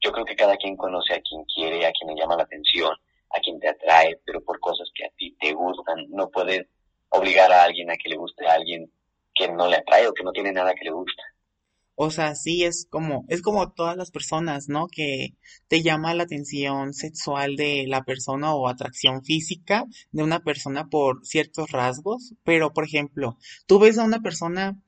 yo 0.01 0.12
creo 0.12 0.25
que 0.25 0.36
cada 0.36 0.58
quien 0.58 0.75
conoce 0.75 1.13
a 1.13 1.22
quien 1.22 1.44
quiere, 1.46 1.86
a 1.86 1.91
quien 1.91 2.13
le 2.13 2.20
llama 2.20 2.36
la 2.36 2.44
atención, 2.44 2.96
a 3.34 3.40
quien 3.40 3.60
te 3.60 3.70
atrae, 3.70 4.20
pero 4.26 4.42
por 4.42 4.60
cosas 4.60 4.90
que 4.96 5.06
a 5.06 5.10
ti 5.18 5.36
te 5.40 5.54
gustan. 5.54 6.06
No 6.10 6.30
puedes 6.30 6.68
obligar 7.10 7.52
a 7.52 7.64
alguien 7.64 7.90
a 7.92 7.96
que 7.96 8.10
le 8.10 8.18
guste 8.18 8.46
a 8.48 8.54
alguien 8.54 8.92
que 9.34 9.52
no 9.52 9.68
le 9.68 9.78
atrae 9.78 10.08
o 10.08 10.14
que 10.14 10.24
no 10.24 10.32
tiene 10.32 10.52
nada 10.52 10.74
que 10.74 10.86
le 10.86 10.92
gusta. 10.92 11.24
O 11.96 12.10
sea, 12.10 12.34
sí 12.36 12.64
es 12.64 12.88
como, 12.90 13.26
es 13.28 13.42
como 13.42 13.74
todas 13.74 13.96
las 13.96 14.12
personas, 14.12 14.70
¿no? 14.70 14.88
Que 14.88 15.36
te 15.68 15.84
llama 15.84 16.16
la 16.16 16.24
atención 16.24 16.94
sexual 16.94 17.56
de 17.56 17.86
la 17.88 18.04
persona 18.04 18.56
o 18.56 18.68
atracción 18.68 19.24
física 19.24 19.86
de 20.12 20.24
una 20.24 20.40
persona 20.40 20.88
por 20.90 21.24
ciertos 21.26 21.70
rasgos. 21.70 22.34
Pero, 22.44 22.74
por 22.74 22.86
ejemplo, 22.86 23.38
tú 23.68 23.78
ves 23.78 24.00
a 24.00 24.04
una 24.04 24.20
persona 24.20 24.82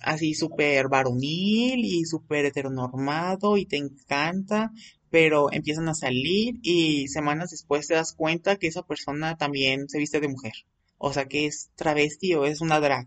así 0.00 0.34
súper 0.34 0.88
varonil 0.88 1.84
y 1.84 2.04
súper 2.04 2.44
heteronormado 2.44 3.56
y 3.56 3.66
te 3.66 3.78
encanta, 3.78 4.70
pero 5.14 5.52
empiezan 5.52 5.88
a 5.88 5.94
salir 5.94 6.56
y 6.64 7.06
semanas 7.06 7.52
después 7.52 7.86
te 7.86 7.94
das 7.94 8.16
cuenta 8.16 8.56
que 8.56 8.66
esa 8.66 8.82
persona 8.82 9.36
también 9.36 9.88
se 9.88 9.98
viste 9.98 10.18
de 10.18 10.26
mujer. 10.26 10.54
O 10.98 11.12
sea, 11.12 11.26
que 11.26 11.46
es 11.46 11.70
travesti 11.76 12.34
o 12.34 12.46
es 12.46 12.60
una 12.60 12.80
drag. 12.80 13.06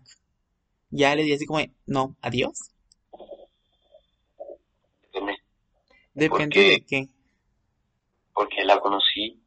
Ya 0.88 1.14
le 1.14 1.24
di 1.24 1.34
así 1.34 1.44
como, 1.44 1.60
no, 1.84 2.16
adiós. 2.22 2.72
Depende 6.14 6.60
de 6.60 6.84
qué. 6.86 7.08
Porque 8.32 8.64
la 8.64 8.80
conocí, 8.80 9.42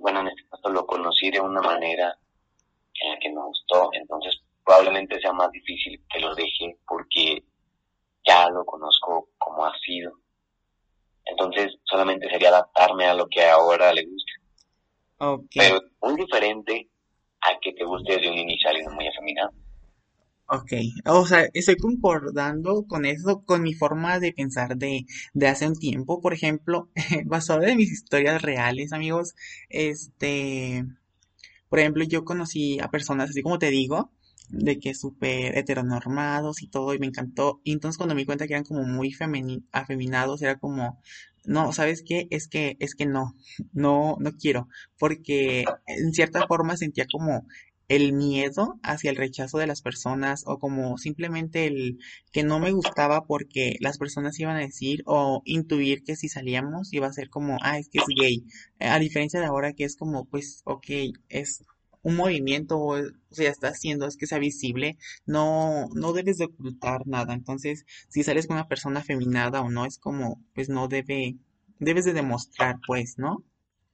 bueno, 0.00 0.20
en 0.20 0.28
este 0.28 0.46
caso 0.50 0.68
lo 0.68 0.84
conocí 0.84 1.30
de 1.30 1.40
una 1.40 1.62
manera 1.62 2.14
en 3.02 3.10
la 3.10 3.18
que 3.18 3.30
me 3.30 3.42
gustó, 3.42 3.88
entonces 3.94 4.38
probablemente 4.62 5.18
sea 5.18 5.32
más 5.32 5.50
difícil 5.50 5.98
que 6.12 6.20
lo 6.20 6.34
deje 6.34 6.76
porque 6.86 7.42
ya 8.26 8.50
lo 8.50 8.66
conozco 8.66 9.30
como 9.38 9.64
ha 9.64 9.72
sido. 9.78 10.12
Entonces 11.30 11.74
solamente 11.84 12.28
sería 12.28 12.48
adaptarme 12.48 13.06
a 13.06 13.14
lo 13.14 13.26
que 13.28 13.44
ahora 13.44 13.92
le 13.92 14.04
gusta. 14.04 14.32
Okay. 15.18 15.68
Pero 15.68 15.80
muy 16.02 16.16
diferente 16.16 16.88
a 17.42 17.58
que 17.60 17.72
te 17.72 17.84
guste 17.84 18.14
desde 18.14 18.30
un 18.30 18.38
inicio 18.38 18.70
alguien 18.70 18.92
muy 18.92 19.06
afeminado. 19.06 19.52
Ok, 20.52 20.72
o 21.06 21.26
sea, 21.26 21.46
estoy 21.54 21.76
concordando 21.76 22.84
con 22.88 23.04
eso, 23.04 23.44
con 23.44 23.62
mi 23.62 23.72
forma 23.72 24.18
de 24.18 24.32
pensar 24.32 24.76
de, 24.76 25.06
de 25.32 25.46
hace 25.46 25.68
un 25.68 25.76
tiempo, 25.76 26.20
por 26.20 26.34
ejemplo, 26.34 26.88
basado 27.24 27.62
en 27.62 27.76
mis 27.76 27.92
historias 27.92 28.42
reales, 28.42 28.92
amigos, 28.92 29.36
este, 29.68 30.84
por 31.68 31.78
ejemplo, 31.78 32.02
yo 32.02 32.24
conocí 32.24 32.80
a 32.80 32.88
personas, 32.88 33.30
así 33.30 33.42
como 33.42 33.60
te 33.60 33.70
digo, 33.70 34.10
de 34.50 34.78
que 34.78 34.94
súper 34.94 35.56
heteronormados 35.56 36.62
y 36.62 36.68
todo, 36.68 36.94
y 36.94 36.98
me 36.98 37.06
encantó, 37.06 37.60
y 37.64 37.72
entonces 37.72 37.96
cuando 37.98 38.14
me 38.14 38.22
di 38.22 38.26
cuenta 38.26 38.46
que 38.46 38.54
eran 38.54 38.64
como 38.64 38.82
muy 38.84 39.14
afeminados, 39.72 40.42
era 40.42 40.58
como, 40.58 41.00
no, 41.44 41.72
¿sabes 41.72 42.02
qué? 42.06 42.26
Es 42.30 42.48
que, 42.48 42.76
es 42.80 42.94
que 42.94 43.06
no, 43.06 43.34
no, 43.72 44.16
no 44.20 44.32
quiero, 44.32 44.68
porque 44.98 45.64
en 45.86 46.12
cierta 46.12 46.46
forma 46.46 46.76
sentía 46.76 47.06
como 47.10 47.46
el 47.88 48.12
miedo 48.12 48.78
hacia 48.84 49.10
el 49.10 49.16
rechazo 49.16 49.58
de 49.58 49.66
las 49.66 49.82
personas 49.82 50.44
o 50.46 50.60
como 50.60 50.96
simplemente 50.96 51.66
el 51.66 51.98
que 52.30 52.44
no 52.44 52.60
me 52.60 52.70
gustaba 52.70 53.24
porque 53.26 53.76
las 53.80 53.98
personas 53.98 54.38
iban 54.38 54.56
a 54.56 54.60
decir 54.60 55.02
o 55.06 55.42
intuir 55.44 56.04
que 56.04 56.14
si 56.14 56.28
salíamos 56.28 56.92
iba 56.92 57.08
a 57.08 57.12
ser 57.12 57.30
como, 57.30 57.58
ah, 57.62 57.78
es 57.78 57.88
que 57.88 57.98
es 57.98 58.04
gay. 58.16 58.44
A 58.78 58.98
diferencia 59.00 59.40
de 59.40 59.46
ahora 59.46 59.72
que 59.72 59.84
es 59.84 59.96
como, 59.96 60.24
pues, 60.26 60.62
ok, 60.64 60.86
es 61.28 61.64
un 62.02 62.16
movimiento 62.16 62.78
o 62.78 62.96
sea, 63.30 63.50
está 63.50 63.68
haciendo 63.68 64.06
es 64.06 64.16
que 64.16 64.26
sea 64.26 64.38
visible, 64.38 64.96
no, 65.26 65.88
no 65.94 66.12
debes 66.12 66.38
de 66.38 66.46
ocultar 66.46 67.06
nada. 67.06 67.34
Entonces, 67.34 67.84
si 68.08 68.22
sales 68.22 68.46
con 68.46 68.56
una 68.56 68.68
persona 68.68 69.02
feminada 69.02 69.60
o 69.60 69.70
no, 69.70 69.84
es 69.84 69.98
como, 69.98 70.42
pues 70.54 70.68
no 70.68 70.88
debe, 70.88 71.36
debes 71.78 72.04
de 72.04 72.12
demostrar, 72.12 72.76
pues, 72.86 73.18
¿no? 73.18 73.44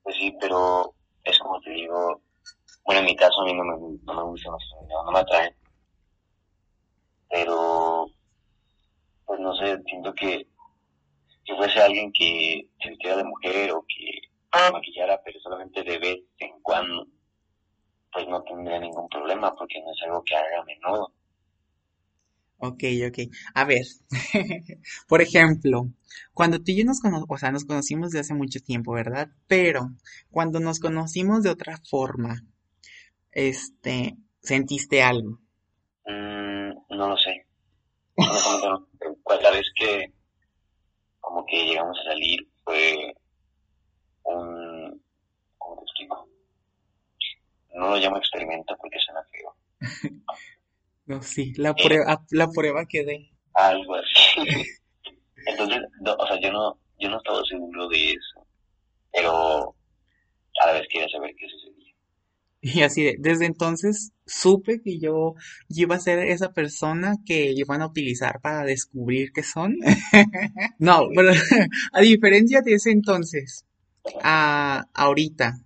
Pues 0.03 0.17
sí, 0.17 0.37
pero 0.41 0.95
es 1.25 1.39
como 1.39 1.61
te 1.61 1.71
digo, 1.71 2.23
bueno, 2.85 3.01
en 3.01 3.07
mi 3.07 3.17
caso 3.17 3.41
a 3.41 3.45
mí 3.45 3.55
no 3.55 3.65
me, 3.65 3.99
no 4.05 4.15
me 4.15 4.23
gusta, 4.23 4.51
no, 4.51 5.05
no 5.05 5.13
me 5.13 5.19
atrae. 5.19 5.57
Pero, 7.29 8.07
pues 9.25 9.41
no 9.41 9.55
sé, 9.57 9.83
siento 9.85 10.15
que 10.15 10.47
si 11.45 11.57
fuese 11.57 11.81
alguien 11.81 12.13
que 12.13 12.69
se 12.81 12.91
vistiera 12.91 13.17
de 13.17 13.25
mujer 13.25 13.73
o 13.73 13.85
que 13.87 14.27
maquillara, 14.73 15.21
pero 15.25 15.39
solamente 15.41 15.83
de 15.83 15.99
vez 15.99 16.19
en 16.39 16.61
cuando, 16.63 17.07
pues 18.17 18.29
no 18.29 18.43
tendría 18.45 18.79
ningún 18.79 19.11
problema 19.11 19.55
porque 19.55 19.79
no 19.83 19.93
es 19.93 20.03
algo 20.05 20.25
que 20.25 20.35
haga 20.35 20.63
a 20.63 20.65
menudo. 20.65 21.13
Ok, 22.57 22.85
ok. 23.07 23.19
A 23.53 23.65
ver, 23.67 23.85
por 25.07 25.21
ejemplo, 25.21 25.91
cuando 26.33 26.57
tú 26.57 26.65
y 26.69 26.79
yo 26.79 26.87
nos, 26.87 27.03
cono 27.03 27.27
o 27.29 27.37
sea, 27.37 27.53
nos 27.53 27.67
conocimos 27.67 28.13
de 28.13 28.21
hace 28.21 28.33
mucho 28.33 28.61
tiempo, 28.61 28.93
¿verdad? 28.93 29.29
Pero 29.47 29.91
cuando 30.31 30.61
nos 30.61 30.81
conocimos 30.81 31.43
de 31.43 31.51
otra 31.51 31.77
forma, 31.91 32.43
este, 33.33 34.17
¿sentiste 34.41 35.03
algo? 35.03 35.39
Mm, 36.07 36.97
no 36.97 37.09
lo 37.11 37.19
sé. 37.19 37.45
la 38.17 39.51
vez 39.51 39.67
que 39.77 40.11
como 41.21 41.45
que 41.45 41.67
llegamos 41.67 41.99
a 41.99 42.05
salir 42.05 42.49
fue 42.65 43.15
un, 44.23 45.03
¿cómo 45.59 45.77
te 45.77 45.83
explico? 45.83 46.26
No 47.77 47.91
lo 47.91 47.97
llamo 47.99 48.17
experimento 48.17 48.75
porque 48.81 48.99
suena 48.99 49.23
feo. 49.31 49.55
no, 51.07 51.23
sí, 51.23 51.53
la 51.57 51.71
eh, 51.71 51.75
prueba, 51.85 52.25
la 52.31 52.49
prueba 52.49 52.87
quedé. 52.87 53.31
Algo 53.53 53.97
así. 53.97 54.65
Entonces, 55.47 55.83
o 56.03 56.27
sea, 56.27 56.41
yo 56.41 56.51
no, 56.53 56.79
yo 56.99 57.11
no 57.11 57.19
estaba 57.19 57.43
seguro 57.45 57.87
de 57.89 58.13
eso, 58.13 58.47
pero 59.13 59.77
a 60.63 60.67
la 60.67 60.73
vez 60.73 60.89
quería 60.91 61.09
saber 61.09 61.35
qué 61.37 61.47
sucedía. 61.49 61.95
Y 62.63 62.83
así 62.83 63.05
de, 63.05 63.17
desde 63.19 63.45
entonces 63.45 64.13
supe 64.25 64.81
que 64.83 64.99
yo, 64.99 65.35
iba 65.69 65.97
a 65.97 66.01
ser 66.01 66.19
esa 66.21 66.53
persona 66.53 67.17
que 67.27 67.53
iban 67.55 67.83
a 67.83 67.87
utilizar 67.87 68.41
para 68.41 68.65
descubrir 68.65 69.33
qué 69.33 69.43
son. 69.43 69.77
no, 70.79 71.09
pero 71.15 71.31
a 71.93 72.01
diferencia 72.01 72.63
de 72.63 72.73
ese 72.73 72.91
entonces, 72.91 73.67
a 74.23 74.87
ahorita, 74.95 75.61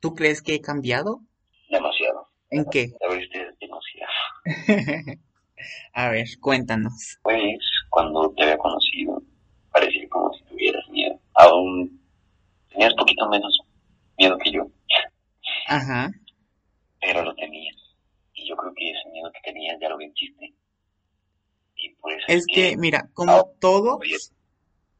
¿tú 0.00 0.14
crees 0.14 0.42
que 0.42 0.56
he 0.56 0.60
cambiado? 0.60 1.22
¿En 2.50 2.64
qué? 2.70 2.92
a 5.92 6.10
ver, 6.10 6.26
cuéntanos. 6.40 7.18
Pues 7.22 7.58
cuando 7.90 8.30
te 8.32 8.42
había 8.44 8.58
conocido, 8.58 9.22
parecía 9.72 10.08
como 10.08 10.32
si 10.34 10.44
tuvieras 10.44 10.88
miedo. 10.90 11.18
Aún 11.34 12.00
tenías 12.70 12.94
poquito 12.94 13.28
menos 13.28 13.58
miedo 14.16 14.38
que 14.38 14.52
yo. 14.52 14.68
Ajá 15.68 16.10
pero 17.06 17.22
lo 17.22 17.34
tenías. 17.34 17.76
Y 18.34 18.48
yo 18.48 18.56
creo 18.56 18.74
que 18.74 18.90
ese 18.90 19.08
miedo 19.10 19.30
que 19.32 19.40
tenías 19.40 19.78
ya 19.80 19.88
lo 19.88 19.96
venciste. 19.96 20.52
Y 21.76 21.90
por 21.94 22.12
eso 22.12 22.24
es, 22.28 22.46
que, 22.46 22.76
mira, 22.76 23.08
como 23.14 23.52
todos, 23.60 23.98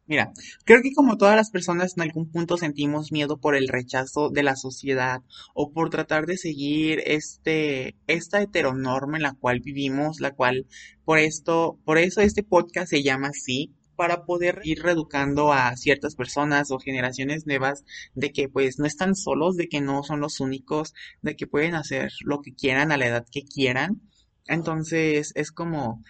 mira, 0.07 0.33
creo 0.65 0.83
que 0.83 0.93
como 0.93 1.17
todas 1.17 1.37
las 1.37 1.51
personas 1.51 1.97
en 1.97 2.03
algún 2.03 2.31
punto 2.31 2.57
sentimos 2.57 3.13
miedo 3.13 3.39
por 3.39 3.57
el 3.57 3.69
rechazo 3.69 4.31
de 4.31 4.43
la 4.43 4.57
sociedad 4.57 5.23
o 5.55 5.73
por 5.73 5.91
tratar 5.91 6.27
de 6.27 6.37
seguir 6.37 7.03
este, 7.07 7.97
esta 8.07 8.41
heteronorma 8.41 9.17
en 9.17 9.25
la 9.25 9.35
cual 9.35 9.61
vivimos, 9.61 10.21
la 10.21 10.33
cual, 10.33 10.67
por 11.05 11.19
esto, 11.19 11.79
por 11.85 11.99
eso 11.99 12.21
este 12.21 12.43
podcast 12.43 12.91
se 12.91 13.03
llama 13.03 13.29
así, 13.29 13.75
para 13.97 14.25
poder 14.25 14.61
ir 14.63 14.83
reeducando 14.83 15.53
a 15.53 15.75
ciertas 15.77 16.15
personas 16.15 16.71
o 16.71 16.79
generaciones 16.79 17.47
nuevas 17.47 17.85
de 18.15 18.31
que 18.31 18.49
pues 18.49 18.79
no 18.79 18.87
están 18.87 19.17
solos, 19.17 19.57
de 19.57 19.69
que 19.69 19.81
no 19.81 20.03
son 20.03 20.21
los 20.21 20.39
únicos, 20.41 20.95
de 21.23 21.35
que 21.35 21.47
pueden 21.47 21.75
hacer 21.75 22.13
lo 22.25 22.43
que 22.43 22.55
quieran 22.55 22.93
a 22.93 22.99
la 22.99 23.07
edad 23.07 23.27
que 23.31 23.43
quieran. 23.43 24.03
Entonces 24.47 25.33
es 25.35 25.51
como 25.51 26.05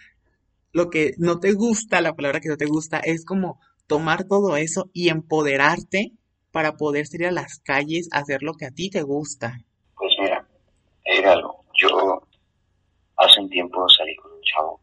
lo 0.73 0.89
que 0.89 1.15
no 1.17 1.39
te 1.39 1.53
gusta, 1.53 2.01
la 2.01 2.15
palabra 2.15 2.41
que 2.41 2.49
no 2.49 2.57
te 2.57 2.65
gusta, 2.65 2.99
es 2.99 3.25
como 3.25 3.59
tomar 3.87 4.25
todo 4.25 4.57
eso 4.57 4.89
y 4.93 5.09
empoderarte 5.09 6.11
para 6.51 6.73
poder 6.77 7.07
salir 7.07 7.27
a 7.27 7.31
las 7.31 7.59
calles 7.59 8.09
a 8.11 8.19
hacer 8.19 8.43
lo 8.43 8.53
que 8.53 8.65
a 8.65 8.71
ti 8.71 8.89
te 8.89 9.01
gusta. 9.01 9.59
Pues 9.95 10.13
mira, 10.19 10.47
algo. 11.25 11.65
Yo 11.79 12.21
hace 13.17 13.39
un 13.39 13.49
tiempo 13.49 13.87
salí 13.89 14.15
con 14.15 14.31
un 14.31 14.41
chavo 14.41 14.81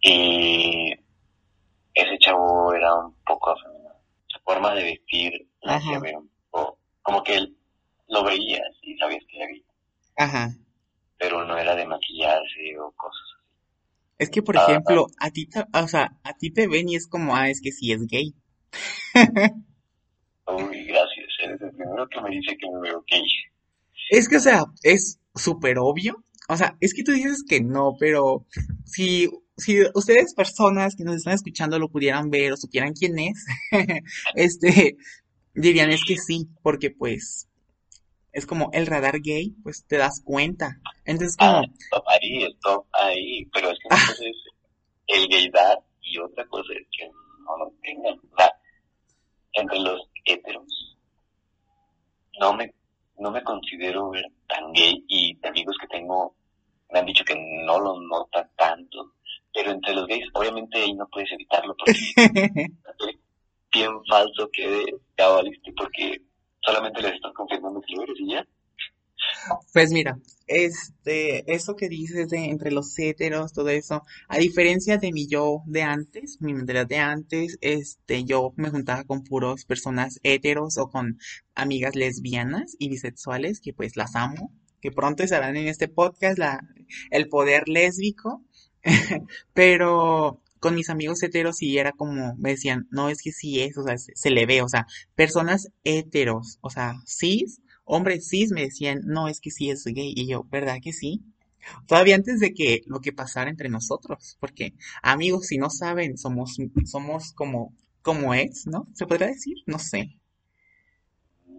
y 0.00 0.92
ese 1.94 2.18
chavo 2.20 2.72
era 2.72 2.94
un 2.94 3.14
poco 3.26 3.50
afeminado. 3.50 3.96
Su 4.26 4.38
forma 4.40 4.74
de 4.74 4.84
vestir 4.84 5.48
la 5.62 5.76
hacía 5.76 5.98
ver 5.98 6.16
un 6.16 6.30
poco, 6.50 6.78
como 7.02 7.22
que 7.22 7.36
él 7.36 7.56
lo 8.08 8.24
veías 8.24 8.68
y 8.82 8.96
sabías 8.96 9.24
que 9.28 9.36
era 9.36 9.46
gay. 9.46 9.64
Ajá. 10.16 10.50
Pero 11.18 11.44
no 11.44 11.58
era 11.58 11.74
de 11.74 11.86
maquillarse 11.86 12.78
o 12.80 12.92
cosas 12.92 13.20
así. 13.34 13.37
Es 14.18 14.30
que, 14.30 14.42
por 14.42 14.58
ah, 14.58 14.64
ejemplo, 14.66 15.06
ah. 15.20 15.26
a 15.26 15.30
ti, 15.30 15.46
te, 15.46 15.64
o 15.72 15.88
sea, 15.88 16.18
a 16.24 16.34
ti 16.34 16.50
te 16.50 16.66
ven 16.66 16.88
y 16.88 16.96
es 16.96 17.06
como, 17.06 17.36
ah, 17.36 17.48
es 17.48 17.60
que 17.60 17.72
sí 17.72 17.92
es 17.92 18.06
gay. 18.06 18.34
Uy, 20.46 20.84
gracias. 20.84 21.26
Eres 21.44 21.60
el 21.60 21.70
primero 21.70 22.08
que 22.08 22.20
me 22.20 22.30
dice 22.30 22.56
que 22.56 22.70
me 22.70 22.80
veo 22.80 23.04
gay. 23.08 23.22
Es 24.10 24.28
que, 24.28 24.36
o 24.36 24.40
sea, 24.40 24.64
es 24.82 25.20
súper 25.34 25.78
obvio. 25.78 26.24
O 26.48 26.56
sea, 26.56 26.76
es 26.80 26.94
que 26.94 27.04
tú 27.04 27.12
dices 27.12 27.44
que 27.46 27.60
no, 27.60 27.94
pero 27.98 28.46
si 28.84 29.28
si 29.58 29.82
ustedes 29.94 30.34
personas 30.34 30.94
que 30.94 31.04
nos 31.04 31.16
están 31.16 31.34
escuchando 31.34 31.78
lo 31.78 31.90
pudieran 31.90 32.30
ver 32.30 32.52
o 32.52 32.56
supieran 32.56 32.94
quién 32.94 33.18
es, 33.18 33.44
este, 34.34 34.96
dirían 35.52 35.90
es 35.90 36.02
que 36.06 36.16
sí, 36.16 36.48
porque 36.62 36.90
pues 36.90 37.47
es 38.32 38.46
como 38.46 38.70
el 38.72 38.86
radar 38.86 39.20
gay, 39.20 39.54
pues 39.62 39.84
te 39.86 39.96
das 39.96 40.22
cuenta. 40.24 40.78
Entonces 41.04 41.36
Ah, 41.38 41.62
como, 41.62 41.74
stop 41.78 42.04
ahí, 42.08 42.44
stop 42.44 42.86
ahí. 42.92 43.44
Pero 43.52 43.70
es 43.70 43.78
que 43.78 43.88
una 43.88 44.06
cosa 44.06 44.24
es 44.24 44.36
el 45.06 45.28
gaydar 45.28 45.78
y 46.02 46.18
otra 46.18 46.46
cosa 46.46 46.72
es 46.72 46.86
que 46.96 47.08
no 47.08 47.56
lo 47.58 47.72
tengan. 47.82 48.18
Entre 49.52 49.80
los 49.80 50.08
heteros, 50.24 50.96
no 52.38 52.52
me, 52.54 52.72
no 53.18 53.30
me 53.30 53.42
considero 53.42 54.10
ver 54.10 54.26
tan 54.46 54.72
gay 54.72 55.04
y 55.08 55.36
amigos 55.44 55.76
que 55.80 55.88
tengo 55.88 56.36
me 56.90 57.00
han 57.00 57.06
dicho 57.06 57.24
que 57.24 57.34
no 57.34 57.78
lo 57.80 58.00
notan 58.00 58.48
tanto. 58.56 59.12
Pero 59.52 59.72
entre 59.72 59.94
los 59.94 60.06
gays, 60.06 60.28
obviamente 60.34 60.78
ahí 60.78 60.94
no 60.94 61.08
puedes 61.08 61.32
evitarlo 61.32 61.74
porque 61.76 61.92
bien 63.72 63.90
falso 64.08 64.48
que 64.52 64.84
ya 65.16 65.28
valiste 65.28 65.72
porque 65.72 66.22
solamente 66.68 67.02
les 67.02 67.14
estás 67.14 67.32
confirmando 67.34 67.80
que 67.80 67.94
lo 67.94 68.02
eres 68.02 68.16
y 68.18 68.32
ya. 68.32 68.46
Pues 69.72 69.90
mira, 69.90 70.18
este, 70.46 71.52
eso 71.52 71.74
que 71.76 71.88
dices 71.88 72.28
de 72.28 72.46
entre 72.46 72.70
los 72.70 72.98
héteros, 72.98 73.52
todo 73.52 73.68
eso, 73.68 74.04
a 74.28 74.38
diferencia 74.38 74.98
de 74.98 75.12
mi 75.12 75.26
yo 75.26 75.62
de 75.66 75.82
antes, 75.82 76.40
mi 76.40 76.54
mentalidad 76.54 76.86
de 76.86 76.98
antes, 76.98 77.58
este, 77.60 78.24
yo 78.24 78.52
me 78.56 78.70
juntaba 78.70 79.04
con 79.04 79.24
puros 79.24 79.64
personas 79.64 80.20
héteros 80.22 80.78
o 80.78 80.88
con 80.88 81.18
amigas 81.54 81.94
lesbianas 81.94 82.76
y 82.78 82.88
bisexuales, 82.88 83.60
que 83.60 83.72
pues 83.72 83.96
las 83.96 84.16
amo, 84.16 84.52
que 84.80 84.92
pronto 84.92 85.22
estarán 85.22 85.56
en 85.56 85.68
este 85.68 85.88
podcast, 85.88 86.38
la, 86.38 86.60
el 87.10 87.28
poder 87.28 87.68
lésbico, 87.68 88.42
pero 89.54 90.40
con 90.60 90.74
mis 90.74 90.90
amigos 90.90 91.22
heteros 91.22 91.58
sí 91.58 91.78
era 91.78 91.92
como, 91.92 92.36
me 92.36 92.50
decían, 92.50 92.86
no, 92.90 93.08
es 93.08 93.22
que 93.22 93.32
sí 93.32 93.60
es, 93.60 93.76
o 93.78 93.82
sea, 93.82 93.98
se, 93.98 94.14
se 94.14 94.30
le 94.30 94.46
ve, 94.46 94.62
o 94.62 94.68
sea, 94.68 94.86
personas 95.14 95.68
heteros, 95.84 96.58
o 96.60 96.70
sea, 96.70 96.94
cis, 97.06 97.60
hombres 97.84 98.28
cis 98.28 98.50
me 98.50 98.62
decían, 98.62 99.00
no, 99.04 99.28
es 99.28 99.40
que 99.40 99.50
sí 99.50 99.70
es 99.70 99.84
gay, 99.84 100.12
y 100.14 100.28
yo, 100.28 100.44
¿verdad 100.50 100.78
que 100.82 100.92
sí? 100.92 101.22
Todavía 101.86 102.14
antes 102.14 102.40
de 102.40 102.52
que 102.54 102.82
lo 102.86 103.00
que 103.00 103.12
pasara 103.12 103.50
entre 103.50 103.68
nosotros, 103.68 104.36
porque 104.40 104.74
amigos, 105.02 105.46
si 105.46 105.58
no 105.58 105.70
saben, 105.70 106.16
somos, 106.16 106.56
somos 106.84 107.32
como, 107.32 107.74
como 108.02 108.34
ex, 108.34 108.66
¿no? 108.66 108.86
¿Se 108.94 109.06
podría 109.06 109.28
decir? 109.28 109.56
No 109.66 109.78
sé. 109.78 110.18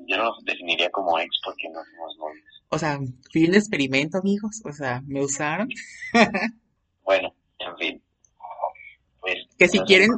Yo 0.08 0.18
no 0.18 0.26
los 0.26 0.44
definiría 0.44 0.90
como 0.90 1.20
ex 1.20 1.30
porque 1.44 1.70
no 1.70 1.80
somos 1.84 2.18
novios. 2.18 2.64
O 2.70 2.80
sea, 2.80 3.00
fui 3.32 3.46
un 3.46 3.56
experimento, 3.56 4.18
amigos, 4.18 4.62
o 4.64 4.72
sea, 4.72 5.02
me 5.06 5.24
usaron. 5.24 5.70
Bueno, 7.04 7.34
en 7.58 7.78
fin. 7.78 8.04
Que 9.58 9.68
si 9.68 9.80
no 9.80 9.86
quieren, 9.86 10.12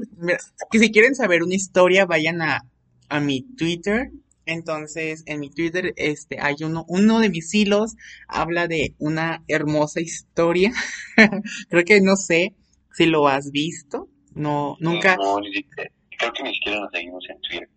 que 0.71 0.79
si 0.79 0.91
quieren 0.91 1.15
saber 1.15 1.43
una 1.43 1.55
historia, 1.55 2.05
vayan 2.05 2.41
a, 2.41 2.61
a 3.09 3.19
mi 3.19 3.41
Twitter. 3.57 4.11
Entonces, 4.45 5.23
en 5.27 5.39
mi 5.39 5.49
Twitter, 5.51 5.93
este, 5.97 6.39
hay 6.41 6.55
uno, 6.63 6.83
uno 6.87 7.19
de 7.19 7.29
mis 7.29 7.53
hilos 7.53 7.95
habla 8.27 8.67
de 8.67 8.95
una 8.97 9.43
hermosa 9.47 10.01
historia. 10.01 10.71
Creo 11.69 11.83
que 11.85 12.01
no 12.01 12.15
sé 12.15 12.53
si 12.93 13.05
lo 13.05 13.27
has 13.27 13.51
visto. 13.51 14.09
No, 14.33 14.77
nunca, 14.79 15.15
no, 15.17 15.37
siquiera- 15.43 15.91
creo 16.17 16.33
que 16.33 16.43
ni 16.43 16.53
siquiera 16.53 16.79
nos 16.81 16.91
seguimos 16.91 17.23
en 17.29 17.41
Twitter. 17.41 17.69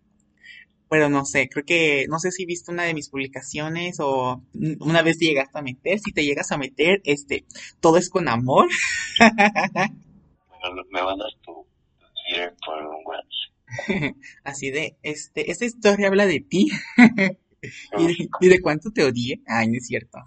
pero 0.89 1.09
no 1.09 1.25
sé, 1.25 1.49
creo 1.49 1.65
que, 1.65 2.05
no 2.09 2.19
sé 2.19 2.31
si 2.31 2.45
viste 2.45 2.71
una 2.71 2.83
de 2.83 2.93
mis 2.93 3.09
publicaciones 3.09 3.97
o 3.99 4.41
una 4.79 5.01
vez 5.01 5.17
te 5.17 5.25
llegaste 5.25 5.57
a 5.59 5.61
meter. 5.61 5.99
Si 5.99 6.11
te 6.13 6.23
llegas 6.23 6.51
a 6.51 6.57
meter, 6.57 7.01
este, 7.03 7.45
todo 7.81 7.97
es 7.97 8.09
con 8.09 8.27
amor. 8.29 8.67
Me 10.91 11.01
mandas 11.01 11.33
tu, 11.41 11.65
Twitter 12.27 12.55
por 12.65 12.81
un 12.83 13.03
WhatsApp. 13.05 14.15
Así 14.43 14.71
de, 14.71 14.97
este, 15.03 15.51
esta 15.51 15.65
historia 15.65 16.07
habla 16.07 16.25
de 16.25 16.39
ti 16.39 16.69
y 17.97 18.07
de, 18.07 18.29
y 18.39 18.47
de 18.47 18.61
cuánto 18.61 18.91
te 18.91 19.03
odié. 19.03 19.41
Ay, 19.47 19.67
no 19.67 19.77
es 19.77 19.87
cierto. 19.87 20.19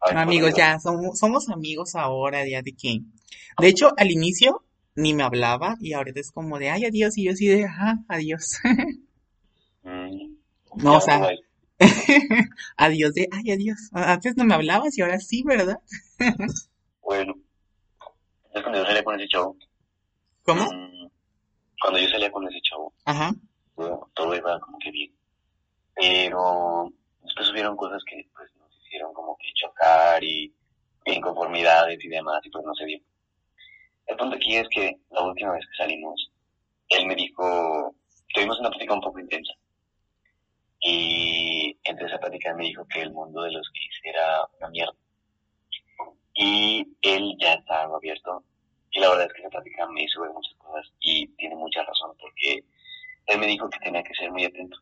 Ay, 0.00 0.14
No, 0.14 0.20
amigos, 0.20 0.54
ya 0.56 0.78
somos, 0.80 1.18
somos 1.18 1.48
amigos 1.48 1.94
ahora, 1.94 2.46
ya 2.46 2.62
de 2.62 2.72
que. 2.72 3.00
De 3.60 3.68
hecho, 3.68 3.92
al 3.96 4.10
inicio 4.10 4.64
ni 4.96 5.14
me 5.14 5.22
hablaba 5.22 5.76
y 5.80 5.92
ahorita 5.92 6.20
es 6.20 6.30
como 6.30 6.58
de, 6.58 6.70
ay, 6.70 6.84
adiós, 6.84 7.16
y 7.18 7.24
yo 7.24 7.32
así 7.32 7.46
de, 7.46 7.64
ajá, 7.64 8.04
adiós. 8.08 8.58
mm, 9.82 10.36
No, 10.76 10.96
o 10.96 11.00
sea, 11.00 11.28
adiós 12.76 13.14
de, 13.14 13.28
ay, 13.32 13.50
adiós. 13.50 13.90
Antes 13.92 14.36
no 14.36 14.44
me 14.44 14.54
hablabas 14.54 14.96
y 14.96 15.02
ahora 15.02 15.18
sí, 15.20 15.42
¿verdad? 15.44 15.78
Bueno, 17.02 17.34
entonces 18.54 18.62
cuando 18.62 18.78
yo 18.78 18.86
salía 18.86 19.04
con 19.04 19.20
ese 19.20 19.28
show, 19.28 19.58
¿Cómo? 20.44 20.64
mm, 20.64 21.08
cuando 21.80 21.98
yo 21.98 22.08
salía 22.08 22.30
con 22.30 22.46
ese 22.48 22.60
show, 22.60 22.92
Ajá. 23.04 23.32
todo, 23.74 24.10
todo 24.14 24.34
iba 24.36 24.60
como 24.60 24.78
que 24.78 24.90
bien. 24.92 25.12
Pero 25.94 26.92
después 27.22 27.50
hubieron 27.50 27.76
cosas 27.76 28.02
que 28.08 28.24
pues 28.34 28.48
nos 28.56 28.70
hicieron 28.86 29.12
como 29.12 29.36
que 29.38 29.48
chocar 29.54 30.22
y 30.22 30.54
inconformidades 31.06 32.02
y 32.02 32.08
demás, 32.08 32.40
y 32.44 32.50
pues 32.50 32.64
no 32.64 32.74
se 32.74 32.84
dio. 32.86 33.00
El 34.06 34.16
punto 34.16 34.36
aquí 34.36 34.56
es 34.56 34.68
que 34.68 34.98
la 35.10 35.22
última 35.22 35.52
vez 35.52 35.66
que 35.66 35.76
salimos, 35.76 36.30
él 36.90 37.06
me 37.06 37.14
dijo, 37.14 37.94
tuvimos 38.32 38.58
una 38.60 38.70
plática 38.70 38.94
un 38.94 39.00
poco 39.00 39.18
intensa. 39.18 39.52
Y 40.80 41.76
entre 41.84 42.06
esa 42.06 42.18
plática 42.18 42.54
me 42.54 42.64
dijo 42.64 42.86
que 42.86 43.00
el 43.02 43.12
mundo 43.12 43.42
de 43.42 43.50
los 43.52 43.68
gays 43.72 44.00
era 44.14 44.46
una 44.60 44.68
mierda. 44.68 44.94
Y 46.34 46.86
él 47.02 47.36
ya 47.40 47.54
está 47.54 47.82
algo 47.82 47.96
abierto. 47.96 48.44
Y 48.90 49.00
la 49.00 49.10
verdad 49.10 49.26
es 49.26 49.32
que 49.32 49.40
esa 49.40 49.50
plática 49.50 49.88
me 49.88 50.04
hizo 50.04 50.20
ver 50.20 50.30
muchas 50.30 50.54
cosas 50.54 50.92
y 51.00 51.26
tiene 51.36 51.56
mucha 51.56 51.82
razón 51.82 52.12
porque 52.20 52.64
él 53.26 53.38
me 53.38 53.46
dijo 53.46 53.68
que 53.68 53.78
tenía 53.78 54.02
que 54.02 54.14
ser 54.14 54.30
muy 54.30 54.44
atento. 54.44 54.78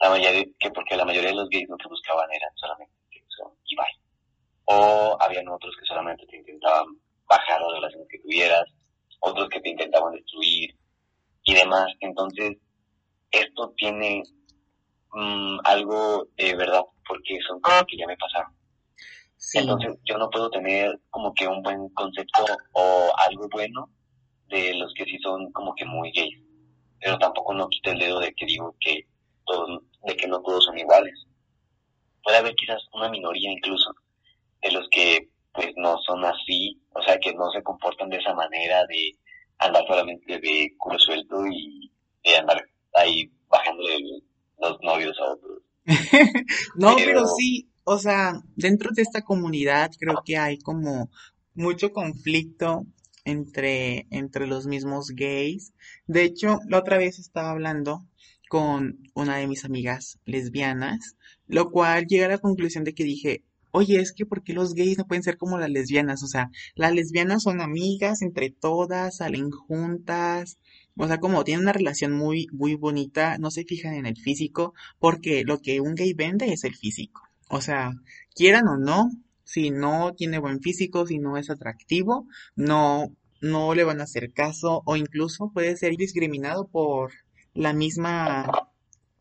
La 0.00 0.10
mayoría, 0.10 0.44
que 0.58 0.70
porque 0.70 0.96
la 0.96 1.04
mayoría 1.04 1.30
de 1.30 1.36
los 1.36 1.48
gays 1.48 1.68
lo 1.68 1.76
que 1.76 1.88
buscaban 1.88 2.28
era 2.32 2.46
solamente 2.54 2.94
sexo 3.12 3.56
y 3.64 3.76
bye. 3.76 3.86
O 4.66 5.16
habían 5.20 5.48
otros 5.48 5.74
que 5.78 5.86
solamente 5.86 6.26
te 6.26 6.36
intentaban 6.36 6.86
bajar 7.26 7.60
las 7.60 7.72
relaciones 7.72 8.08
que 8.08 8.18
tuvieras, 8.18 8.64
otros 9.20 9.48
que 9.48 9.60
te 9.60 9.70
intentaban 9.70 10.14
destruir 10.14 10.76
y 11.44 11.54
demás. 11.54 11.86
Entonces, 12.00 12.56
esto 13.30 13.72
tiene 13.76 14.22
mm, 15.12 15.58
algo 15.64 16.28
de 16.36 16.54
verdad, 16.54 16.82
porque 17.06 17.38
son 17.46 17.60
cosas 17.60 17.84
que 17.88 17.96
ya 17.96 18.06
me 18.06 18.16
pasaron. 18.16 18.57
Sí. 19.38 19.58
Entonces, 19.58 19.96
yo 20.04 20.18
no 20.18 20.28
puedo 20.30 20.50
tener 20.50 21.00
como 21.10 21.32
que 21.32 21.46
un 21.46 21.62
buen 21.62 21.88
concepto 21.90 22.44
o 22.72 23.12
algo 23.28 23.48
bueno 23.50 23.88
de 24.48 24.74
los 24.74 24.92
que 24.94 25.04
sí 25.04 25.18
son 25.22 25.50
como 25.52 25.74
que 25.74 25.84
muy 25.84 26.10
gays. 26.12 26.38
Pero 27.00 27.18
tampoco 27.18 27.54
no 27.54 27.68
quito 27.68 27.92
el 27.92 27.98
dedo 28.00 28.18
de 28.20 28.34
que 28.34 28.46
digo 28.46 28.74
que 28.80 29.06
todos, 29.46 29.82
de 30.04 30.16
que 30.16 30.26
no 30.26 30.40
todos 30.42 30.64
son 30.64 30.76
iguales. 30.78 31.14
Puede 32.22 32.38
haber 32.38 32.54
quizás 32.56 32.82
una 32.92 33.08
minoría 33.08 33.50
incluso 33.52 33.94
de 34.60 34.72
los 34.72 34.88
que 34.90 35.28
pues 35.54 35.68
no 35.76 35.96
son 36.06 36.24
así, 36.24 36.80
o 36.94 37.02
sea 37.02 37.18
que 37.18 37.32
no 37.34 37.50
se 37.52 37.62
comportan 37.62 38.10
de 38.10 38.16
esa 38.18 38.34
manera 38.34 38.84
de 38.86 39.16
andar 39.58 39.84
solamente 39.86 40.38
de 40.38 40.72
culo 40.78 40.98
suelto 40.98 41.36
y 41.50 41.90
de 42.24 42.36
andar 42.36 42.62
ahí 42.94 43.30
bajándole 43.48 43.96
los 44.60 44.78
novios 44.82 45.16
a 45.20 45.32
otros. 45.32 45.62
No, 46.76 46.94
Pero- 46.96 47.06
pero 47.06 47.26
sí, 47.26 47.68
o 47.90 47.98
sea, 47.98 48.42
dentro 48.54 48.90
de 48.92 49.00
esta 49.00 49.22
comunidad 49.22 49.90
creo 49.98 50.20
que 50.22 50.36
hay 50.36 50.58
como 50.58 51.10
mucho 51.54 51.90
conflicto 51.90 52.86
entre, 53.24 54.06
entre 54.10 54.46
los 54.46 54.66
mismos 54.66 55.12
gays. 55.14 55.72
De 56.06 56.22
hecho, 56.24 56.58
la 56.68 56.80
otra 56.80 56.98
vez 56.98 57.18
estaba 57.18 57.50
hablando 57.50 58.06
con 58.50 58.98
una 59.14 59.38
de 59.38 59.46
mis 59.46 59.64
amigas 59.64 60.18
lesbianas, 60.26 61.16
lo 61.46 61.70
cual 61.70 62.06
llegué 62.06 62.26
a 62.26 62.28
la 62.28 62.38
conclusión 62.38 62.84
de 62.84 62.92
que 62.92 63.04
dije, 63.04 63.42
oye, 63.70 64.00
es 64.00 64.12
que 64.12 64.26
¿por 64.26 64.42
qué 64.42 64.52
los 64.52 64.74
gays 64.74 64.98
no 64.98 65.06
pueden 65.06 65.22
ser 65.22 65.38
como 65.38 65.58
las 65.58 65.70
lesbianas? 65.70 66.22
O 66.22 66.26
sea, 66.26 66.50
las 66.74 66.92
lesbianas 66.92 67.42
son 67.42 67.62
amigas 67.62 68.20
entre 68.20 68.50
todas, 68.50 69.16
salen 69.16 69.50
juntas, 69.50 70.58
o 70.98 71.06
sea, 71.06 71.18
como 71.20 71.42
tienen 71.42 71.62
una 71.62 71.72
relación 71.72 72.12
muy, 72.12 72.48
muy 72.52 72.74
bonita, 72.74 73.38
no 73.38 73.50
se 73.50 73.64
fijan 73.64 73.94
en 73.94 74.04
el 74.04 74.18
físico, 74.18 74.74
porque 74.98 75.42
lo 75.44 75.60
que 75.62 75.80
un 75.80 75.94
gay 75.94 76.12
vende 76.12 76.52
es 76.52 76.64
el 76.64 76.74
físico. 76.74 77.27
O 77.48 77.60
sea, 77.60 77.92
quieran 78.34 78.68
o 78.68 78.76
no, 78.76 79.10
si 79.44 79.70
no 79.70 80.12
tiene 80.14 80.38
buen 80.38 80.60
físico, 80.60 81.06
si 81.06 81.18
no 81.18 81.36
es 81.36 81.50
atractivo, 81.50 82.26
no, 82.56 83.08
no 83.40 83.74
le 83.74 83.84
van 83.84 84.00
a 84.00 84.04
hacer 84.04 84.32
caso 84.32 84.82
o 84.84 84.96
incluso 84.96 85.50
puede 85.52 85.76
ser 85.76 85.96
discriminado 85.96 86.68
por 86.68 87.12
la 87.54 87.72
misma, 87.72 88.68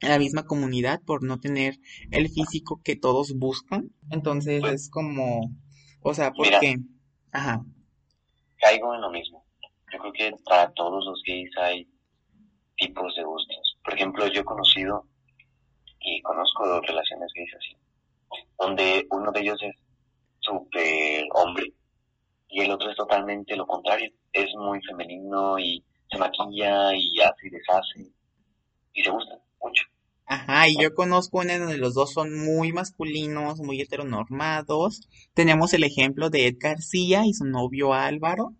la 0.01 0.19
misma 0.19 0.45
comunidad 0.45 1.01
por 1.05 1.23
no 1.23 1.39
tener 1.39 1.75
el 2.11 2.29
físico 2.29 2.81
que 2.83 2.95
todos 2.95 3.33
buscan. 3.37 3.89
Entonces 4.11 4.63
es 4.65 4.89
como, 4.89 5.51
o 6.01 6.13
sea, 6.13 6.31
porque, 6.31 6.77
ajá, 7.31 7.63
caigo 8.57 8.93
en 8.93 9.01
lo 9.01 9.11
mismo. 9.11 9.45
Yo 9.91 9.99
creo 9.99 10.13
que 10.13 10.35
para 10.43 10.71
todos 10.73 11.05
los 11.05 11.21
gays 11.25 11.49
hay 11.57 11.87
tipos 12.75 13.15
de 13.15 13.23
gustos. 13.23 13.77
Por 13.83 13.93
ejemplo, 13.93 14.27
yo 14.27 14.41
he 14.41 14.45
conocido 14.45 15.05
y 15.99 16.21
conozco 16.21 16.81
relaciones 16.81 17.31
gays 17.33 17.53
así, 17.55 17.77
donde 18.59 19.07
uno 19.11 19.31
de 19.31 19.41
ellos 19.41 19.59
es 19.61 19.75
súper 20.39 21.25
hombre 21.33 21.73
y 22.49 22.61
el 22.61 22.71
otro 22.71 22.89
es 22.89 22.95
totalmente 22.95 23.55
lo 23.55 23.65
contrario. 23.67 24.11
Es 24.31 24.47
muy 24.55 24.81
femenino 24.81 25.59
y 25.59 25.83
se 26.09 26.17
maquilla 26.17 26.93
y 26.95 27.19
hace 27.19 27.47
y 27.47 27.49
deshace 27.49 28.11
y 28.93 29.03
se 29.03 29.09
gusta 29.11 29.39
mucho. 29.61 29.83
ajá, 30.25 30.67
y 30.67 30.81
yo 30.81 30.93
conozco 30.93 31.39
una 31.39 31.57
donde 31.59 31.77
los 31.77 31.93
dos 31.93 32.13
son 32.13 32.37
muy 32.37 32.73
masculinos, 32.73 33.59
muy 33.59 33.81
heteronormados. 33.81 35.07
Tenemos 35.33 35.73
el 35.73 35.83
ejemplo 35.83 36.29
de 36.29 36.47
Ed 36.47 36.55
García 36.59 37.25
y 37.25 37.33
su 37.33 37.45
novio 37.45 37.93
Álvaro. 37.93 38.53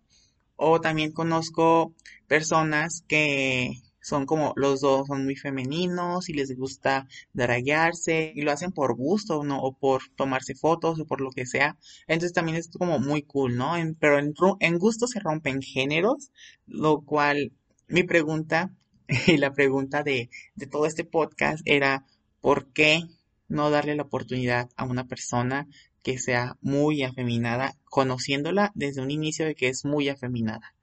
O 0.56 0.80
también 0.80 1.12
conozco 1.12 1.94
personas 2.26 3.04
que 3.06 3.80
son 4.00 4.26
como 4.26 4.52
los 4.56 4.80
dos 4.80 5.08
son 5.08 5.24
muy 5.24 5.36
femeninos 5.36 6.28
y 6.28 6.32
les 6.34 6.56
gusta 6.56 7.06
draguearse 7.32 8.32
y 8.34 8.42
lo 8.42 8.52
hacen 8.52 8.72
por 8.72 8.94
gusto, 8.96 9.44
¿no? 9.44 9.60
O 9.60 9.72
por 9.76 10.02
tomarse 10.16 10.54
fotos 10.54 11.00
o 11.00 11.06
por 11.06 11.20
lo 11.20 11.30
que 11.30 11.46
sea. 11.46 11.76
Entonces 12.06 12.32
también 12.32 12.56
es 12.56 12.70
como 12.70 12.98
muy 12.98 13.22
cool, 13.22 13.56
¿no? 13.56 13.72
pero 13.98 14.18
en, 14.18 14.34
en 14.60 14.78
gusto 14.78 15.06
se 15.06 15.20
rompen 15.20 15.62
géneros, 15.62 16.30
lo 16.66 17.02
cual 17.02 17.52
mi 17.88 18.02
pregunta 18.02 18.72
y 19.26 19.36
la 19.36 19.52
pregunta 19.52 20.02
de, 20.02 20.30
de 20.54 20.66
todo 20.66 20.86
este 20.86 21.04
podcast 21.04 21.62
era 21.64 22.04
¿por 22.40 22.72
qué 22.72 23.02
no 23.48 23.70
darle 23.70 23.96
la 23.96 24.02
oportunidad 24.02 24.68
a 24.76 24.84
una 24.84 25.06
persona 25.06 25.66
que 26.02 26.18
sea 26.18 26.56
muy 26.60 27.02
afeminada, 27.02 27.76
conociéndola 27.84 28.72
desde 28.74 29.02
un 29.02 29.10
inicio 29.10 29.46
de 29.46 29.54
que 29.54 29.68
es 29.68 29.84
muy 29.84 30.08
afeminada? 30.08 30.74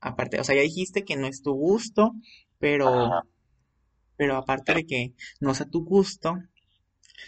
Aparte, 0.00 0.40
o 0.40 0.44
sea, 0.44 0.56
ya 0.56 0.62
dijiste 0.62 1.04
que 1.04 1.16
no 1.16 1.26
es 1.26 1.42
tu 1.42 1.52
gusto, 1.52 2.12
pero, 2.62 3.24
pero 4.16 4.36
aparte 4.36 4.72
de 4.72 4.86
que 4.86 5.14
no 5.40 5.52
sea 5.52 5.66
tu 5.68 5.84
gusto, 5.84 6.36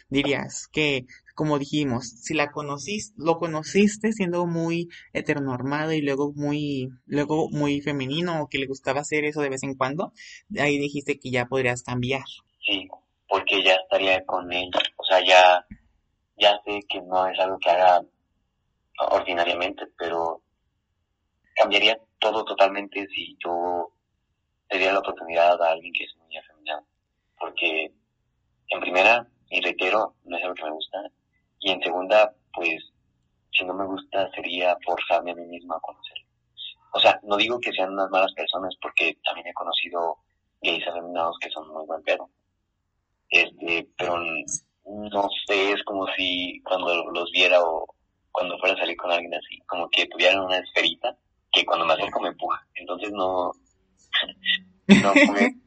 dirías 0.08 0.68
que, 0.68 1.06
como 1.34 1.58
dijimos, 1.58 2.08
si 2.08 2.34
la 2.34 2.52
conociste, 2.52 3.16
lo 3.18 3.40
conociste 3.40 4.12
siendo 4.12 4.46
muy 4.46 4.90
heteronormado 5.12 5.92
y 5.92 6.02
luego 6.02 6.32
muy, 6.36 6.88
luego 7.06 7.48
muy 7.50 7.80
femenino 7.80 8.42
o 8.42 8.48
que 8.48 8.58
le 8.58 8.68
gustaba 8.68 9.00
hacer 9.00 9.24
eso 9.24 9.40
de 9.40 9.48
vez 9.48 9.64
en 9.64 9.74
cuando, 9.74 10.12
ahí 10.56 10.78
dijiste 10.78 11.18
que 11.18 11.32
ya 11.32 11.46
podrías 11.46 11.82
cambiar. 11.82 12.22
Sí, 12.64 12.86
porque 13.28 13.64
ya 13.64 13.74
estaría 13.74 14.24
con 14.24 14.52
él, 14.52 14.70
o 14.96 15.02
sea, 15.02 15.18
ya, 15.26 15.66
ya 16.36 16.60
sé 16.64 16.78
que 16.88 17.02
no 17.02 17.26
es 17.26 17.36
algo 17.40 17.58
que 17.58 17.70
haga 17.70 18.04
ordinariamente, 19.10 19.82
pero 19.98 20.42
cambiaría 21.56 21.98
todo 22.20 22.44
totalmente 22.44 23.08
si 23.08 23.36
yo 23.44 23.93
sería 24.68 24.92
la 24.92 25.00
oportunidad 25.00 25.60
a 25.60 25.70
alguien 25.70 25.92
que 25.92 26.04
es 26.04 26.16
muy 26.16 26.36
afeminado. 26.36 26.84
Porque, 27.38 27.92
en 28.68 28.80
primera, 28.80 29.26
y 29.50 29.60
reitero, 29.60 30.14
no 30.24 30.36
es 30.36 30.42
algo 30.42 30.54
que 30.54 30.64
me 30.64 30.70
gusta. 30.70 31.10
Y 31.60 31.70
en 31.70 31.82
segunda, 31.82 32.34
pues, 32.52 32.92
si 33.52 33.64
no 33.64 33.74
me 33.74 33.86
gusta, 33.86 34.30
sería 34.32 34.76
forzarme 34.84 35.32
a 35.32 35.34
mí 35.34 35.46
misma 35.46 35.76
a 35.76 35.80
conocerlo. 35.80 36.24
O 36.92 37.00
sea, 37.00 37.18
no 37.24 37.36
digo 37.36 37.58
que 37.60 37.72
sean 37.72 37.92
unas 37.92 38.10
malas 38.10 38.32
personas, 38.34 38.74
porque 38.80 39.18
también 39.24 39.48
he 39.48 39.54
conocido 39.54 40.18
gays 40.62 40.86
afeminados 40.86 41.36
que 41.40 41.50
son 41.50 41.68
muy 41.68 41.84
buen 41.86 42.02
pedo. 42.02 42.28
Este, 43.28 43.88
pero 43.96 44.16
no 44.84 45.28
sé, 45.46 45.72
es 45.72 45.82
como 45.84 46.06
si 46.16 46.60
cuando 46.62 47.10
los 47.10 47.30
viera 47.32 47.62
o 47.62 47.86
cuando 48.30 48.58
fuera 48.58 48.74
a 48.74 48.78
salir 48.78 48.96
con 48.96 49.10
alguien 49.10 49.34
así, 49.34 49.58
como 49.66 49.88
que 49.88 50.06
tuvieran 50.06 50.40
una 50.40 50.58
esferita 50.58 51.16
que 51.52 51.64
cuando 51.64 51.84
me 51.86 51.94
acerco 51.94 52.20
me 52.20 52.28
empuja. 52.28 52.66
Entonces 52.74 53.10
no, 53.12 53.52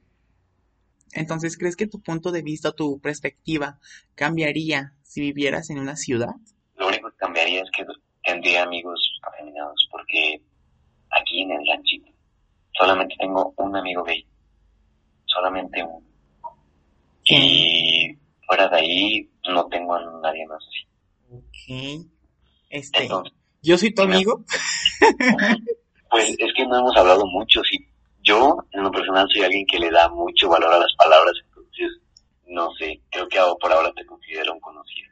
Entonces, 1.13 1.57
¿crees 1.57 1.75
que 1.75 1.87
tu 1.87 2.01
punto 2.01 2.31
de 2.31 2.41
vista, 2.43 2.71
tu 2.71 2.99
perspectiva 2.99 3.79
cambiaría 4.15 4.93
si 5.03 5.21
vivieras 5.21 5.69
en 5.69 5.79
una 5.79 5.95
ciudad? 5.95 6.35
Lo 6.75 6.87
único 6.87 7.09
que 7.09 7.17
cambiaría 7.17 7.61
es 7.61 7.69
que 7.75 7.85
tendría 8.23 8.63
amigos 8.63 9.19
afeminados, 9.23 9.87
porque 9.91 10.41
aquí 11.09 11.41
en 11.41 11.51
el 11.51 11.65
ranchito 11.67 12.11
solamente 12.77 13.15
tengo 13.17 13.53
un 13.57 13.75
amigo 13.75 14.03
gay. 14.03 14.25
Solamente 15.25 15.83
uno. 15.83 16.05
Y 17.25 18.15
fuera 18.45 18.69
de 18.69 18.77
ahí 18.77 19.29
no 19.49 19.65
tengo 19.67 19.95
a 19.95 20.19
nadie 20.21 20.45
más 20.47 20.63
así. 20.67 20.87
Ok. 21.31 22.07
Este, 22.69 23.09
¿Yo 23.61 23.77
soy 23.77 23.93
tu 23.93 24.03
amigo? 24.03 24.43
Pues 26.09 26.29
es 26.39 26.53
que 26.55 26.65
no 26.65 26.79
hemos 26.79 26.95
hablado 26.95 27.25
mucho, 27.25 27.61
sí, 27.63 27.85
yo, 28.27 28.57
en 28.71 28.83
lo 28.83 28.91
personal, 28.91 29.27
soy 29.31 29.43
alguien 29.43 29.65
que 29.65 29.79
le 29.79 29.89
da 29.89 30.09
mucho 30.09 30.49
valor 30.49 30.73
a 30.73 30.79
las 30.79 30.93
palabras, 30.97 31.33
entonces, 31.45 32.01
no 32.47 32.73
sé, 32.75 33.01
creo 33.09 33.27
que 33.27 33.39
por 33.59 33.71
ahora 33.71 33.91
te 33.93 34.05
considero 34.05 34.53
un 34.53 34.59
conocido. 34.59 35.07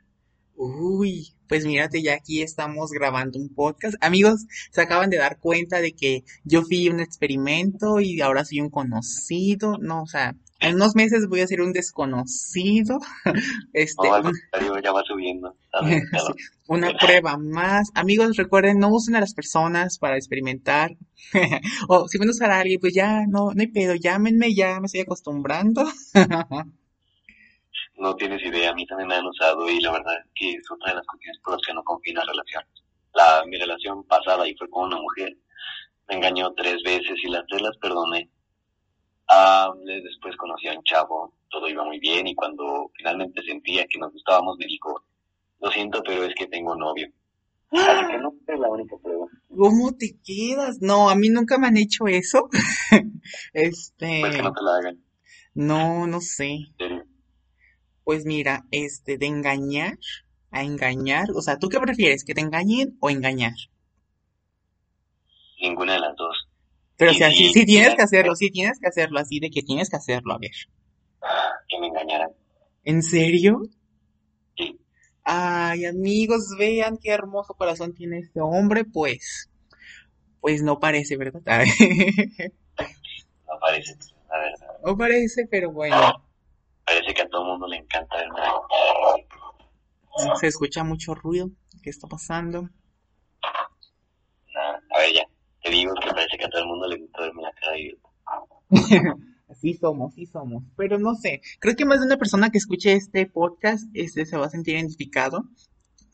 Uy, 0.57 1.35
pues 1.49 1.65
mírate, 1.65 2.01
ya 2.01 2.13
aquí 2.13 2.41
estamos 2.41 2.91
grabando 2.91 3.39
un 3.39 3.53
podcast. 3.53 3.95
Amigos, 3.99 4.45
se 4.71 4.81
acaban 4.81 5.09
de 5.09 5.17
dar 5.17 5.37
cuenta 5.39 5.81
de 5.81 5.91
que 5.91 6.23
yo 6.45 6.61
fui 6.61 6.87
un 6.87 7.01
experimento 7.01 7.99
y 7.99 8.21
ahora 8.21 8.45
soy 8.45 8.61
un 8.61 8.69
conocido. 8.69 9.77
No, 9.79 10.03
o 10.03 10.07
sea, 10.07 10.35
en 10.59 10.75
unos 10.75 10.95
meses 10.95 11.27
voy 11.27 11.41
a 11.41 11.47
ser 11.47 11.61
un 11.61 11.73
desconocido. 11.73 12.99
Este, 13.73 14.07
ya 14.83 14.91
va 14.91 15.03
subiendo. 15.03 15.55
una 16.67 16.93
prueba 16.93 17.37
más. 17.37 17.91
Amigos, 17.93 18.37
recuerden, 18.37 18.79
no 18.79 18.89
usen 18.89 19.15
a 19.15 19.19
las 19.19 19.33
personas 19.33 19.99
para 19.99 20.15
experimentar. 20.15 20.91
o 21.89 22.07
si 22.07 22.17
van 22.17 22.29
a 22.29 22.31
usar 22.31 22.51
a 22.51 22.59
alguien, 22.59 22.79
pues 22.79 22.93
ya, 22.93 23.25
no, 23.27 23.51
no 23.53 23.59
hay 23.59 23.67
pedo, 23.67 23.95
llámenme, 23.95 24.55
ya 24.55 24.79
me 24.79 24.85
estoy 24.85 25.01
acostumbrando. 25.01 25.83
no 27.97 28.15
tienes 28.15 28.41
idea, 28.43 28.71
a 28.71 28.75
mí 28.75 28.85
también 28.85 29.09
me 29.09 29.15
han 29.15 29.25
usado 29.25 29.69
y 29.69 29.81
la 29.81 29.91
verdad 29.91 30.13
es 30.19 30.31
que 30.33 30.51
es 30.51 30.71
otra 30.71 30.91
de 30.91 30.95
las 30.97 31.05
cuestiones 31.05 31.41
por 31.43 31.53
las 31.53 31.61
que 31.65 31.73
no 31.73 31.83
confío 31.83 32.11
en 32.11 32.17
las 32.17 32.27
relaciones. 32.27 32.69
La, 33.13 33.43
mi 33.45 33.57
relación 33.57 34.03
pasada 34.05 34.47
y 34.47 34.55
fue 34.55 34.69
con 34.69 34.85
una 34.85 34.97
mujer, 34.97 35.35
me 36.07 36.15
engañó 36.15 36.53
tres 36.53 36.81
veces 36.83 37.17
y 37.23 37.29
las 37.29 37.45
tres 37.47 37.61
las 37.61 37.77
perdoné 37.77 38.29
Ah, 39.27 39.73
después 40.03 40.35
conocí 40.37 40.67
a 40.67 40.73
un 40.73 40.83
chavo, 40.83 41.33
todo 41.49 41.67
iba 41.67 41.83
muy 41.83 41.99
bien 41.99 42.27
y 42.27 42.35
cuando 42.35 42.91
finalmente 42.95 43.41
sentía 43.43 43.85
que 43.87 43.97
nos 43.97 44.13
gustábamos 44.13 44.57
me 44.57 44.65
dijo, 44.65 45.03
lo 45.59 45.71
siento, 45.71 46.01
pero 46.05 46.23
es 46.23 46.35
que 46.35 46.47
tengo 46.47 46.75
novio. 46.75 47.09
Así 47.71 48.07
que 48.11 48.17
no 48.19 48.33
es 48.47 48.59
la 48.59 48.69
única 48.69 48.95
prueba. 48.97 49.25
¿Cómo 49.49 49.95
te 49.97 50.15
quedas? 50.23 50.81
No, 50.81 51.09
a 51.09 51.15
mí 51.15 51.29
nunca 51.29 51.57
me 51.57 51.67
han 51.67 51.77
hecho 51.77 52.07
eso. 52.07 52.49
este. 53.53 54.19
Pues 54.21 54.35
que 54.35 54.41
no 54.43 54.53
te 54.53 54.61
la 54.61 54.75
hagan. 54.77 55.03
No, 55.53 56.07
no 56.07 56.21
sé. 56.21 56.59
Pues 58.03 58.25
mira, 58.25 58.65
este, 58.71 59.17
de 59.17 59.25
engañar 59.25 59.97
a 60.51 60.63
engañar, 60.63 61.31
o 61.35 61.41
sea, 61.41 61.59
¿tú 61.59 61.67
qué 61.67 61.79
prefieres? 61.79 62.23
¿Que 62.23 62.33
te 62.33 62.41
engañen 62.41 62.97
o 63.01 63.09
engañar? 63.09 63.53
Ninguna 65.59 65.93
de 65.93 65.99
las 65.99 66.15
dos. 66.15 66.34
Pero 66.97 67.11
o 67.11 67.13
sea, 67.13 67.29
sí, 67.29 67.51
sí 67.53 67.65
tienes 67.65 67.95
que 67.95 68.01
hacerlo, 68.01 68.35
sí 68.35 68.49
tienes 68.51 68.79
que 68.79 68.87
hacerlo, 68.87 69.19
así 69.19 69.39
de 69.39 69.49
que 69.49 69.61
tienes 69.61 69.89
que 69.89 69.97
hacerlo, 69.97 70.33
a 70.33 70.37
ver. 70.37 70.51
Que 71.67 71.79
me 71.79 71.87
engañaran. 71.87 72.29
¿En 72.83 73.03
serio? 73.03 73.61
Sí. 74.55 74.79
Ay, 75.23 75.85
amigos, 75.85 76.55
vean 76.57 76.97
qué 77.01 77.11
hermoso 77.11 77.53
corazón 77.55 77.93
tiene 77.93 78.19
este 78.19 78.39
hombre, 78.39 78.85
pues. 78.85 79.49
Pues 80.39 80.61
no 80.61 80.79
parece, 80.79 81.17
¿verdad? 81.17 81.41
no 83.47 83.59
parece, 83.59 83.97
la 84.29 84.37
verdad. 84.37 84.67
No 84.85 84.97
parece, 84.97 85.47
pero 85.47 85.71
bueno. 85.71 86.23
Parece 86.85 87.13
que 87.13 87.21
a 87.23 87.27
todo 87.27 87.41
el 87.41 87.47
mundo 87.49 87.67
le 87.67 87.77
encanta 87.77 88.15
el 88.21 88.29
Se 90.39 90.47
escucha 90.47 90.83
mucho 90.83 91.15
ruido. 91.15 91.49
¿Qué 91.81 91.89
está 91.89 92.07
pasando? 92.07 92.69
a 94.91 94.99
ver, 94.99 95.13
ya. 95.13 95.34
Te 95.65 95.71
digo 95.71 95.93
que 95.95 96.09
parece 96.09 96.37
que 96.37 96.45
a 96.45 96.49
todo 96.49 96.61
el 96.61 96.67
mundo 96.67 96.87
le 96.87 96.99
gusta 96.99 97.21
verme 97.21 97.41
la 97.41 97.51
cara. 97.51 97.75
Así 99.49 99.73
somos, 99.81 100.13
así 100.13 100.27
somos. 100.27 100.63
Pero 100.77 100.99
no 100.99 101.15
sé, 101.15 101.41
creo 101.59 101.75
que 101.75 101.85
más 101.85 101.99
de 101.99 102.05
una 102.05 102.17
persona 102.17 102.51
que 102.51 102.59
escuche 102.59 102.93
este 102.93 103.25
podcast 103.25 103.83
este, 103.95 104.27
se 104.27 104.37
va 104.37 104.45
a 104.45 104.51
sentir 104.51 104.75
identificado, 104.75 105.45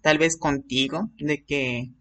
tal 0.01 0.19
vez 0.19 0.37
contigo, 0.37 1.09
de 1.19 1.43
que, 1.43 1.91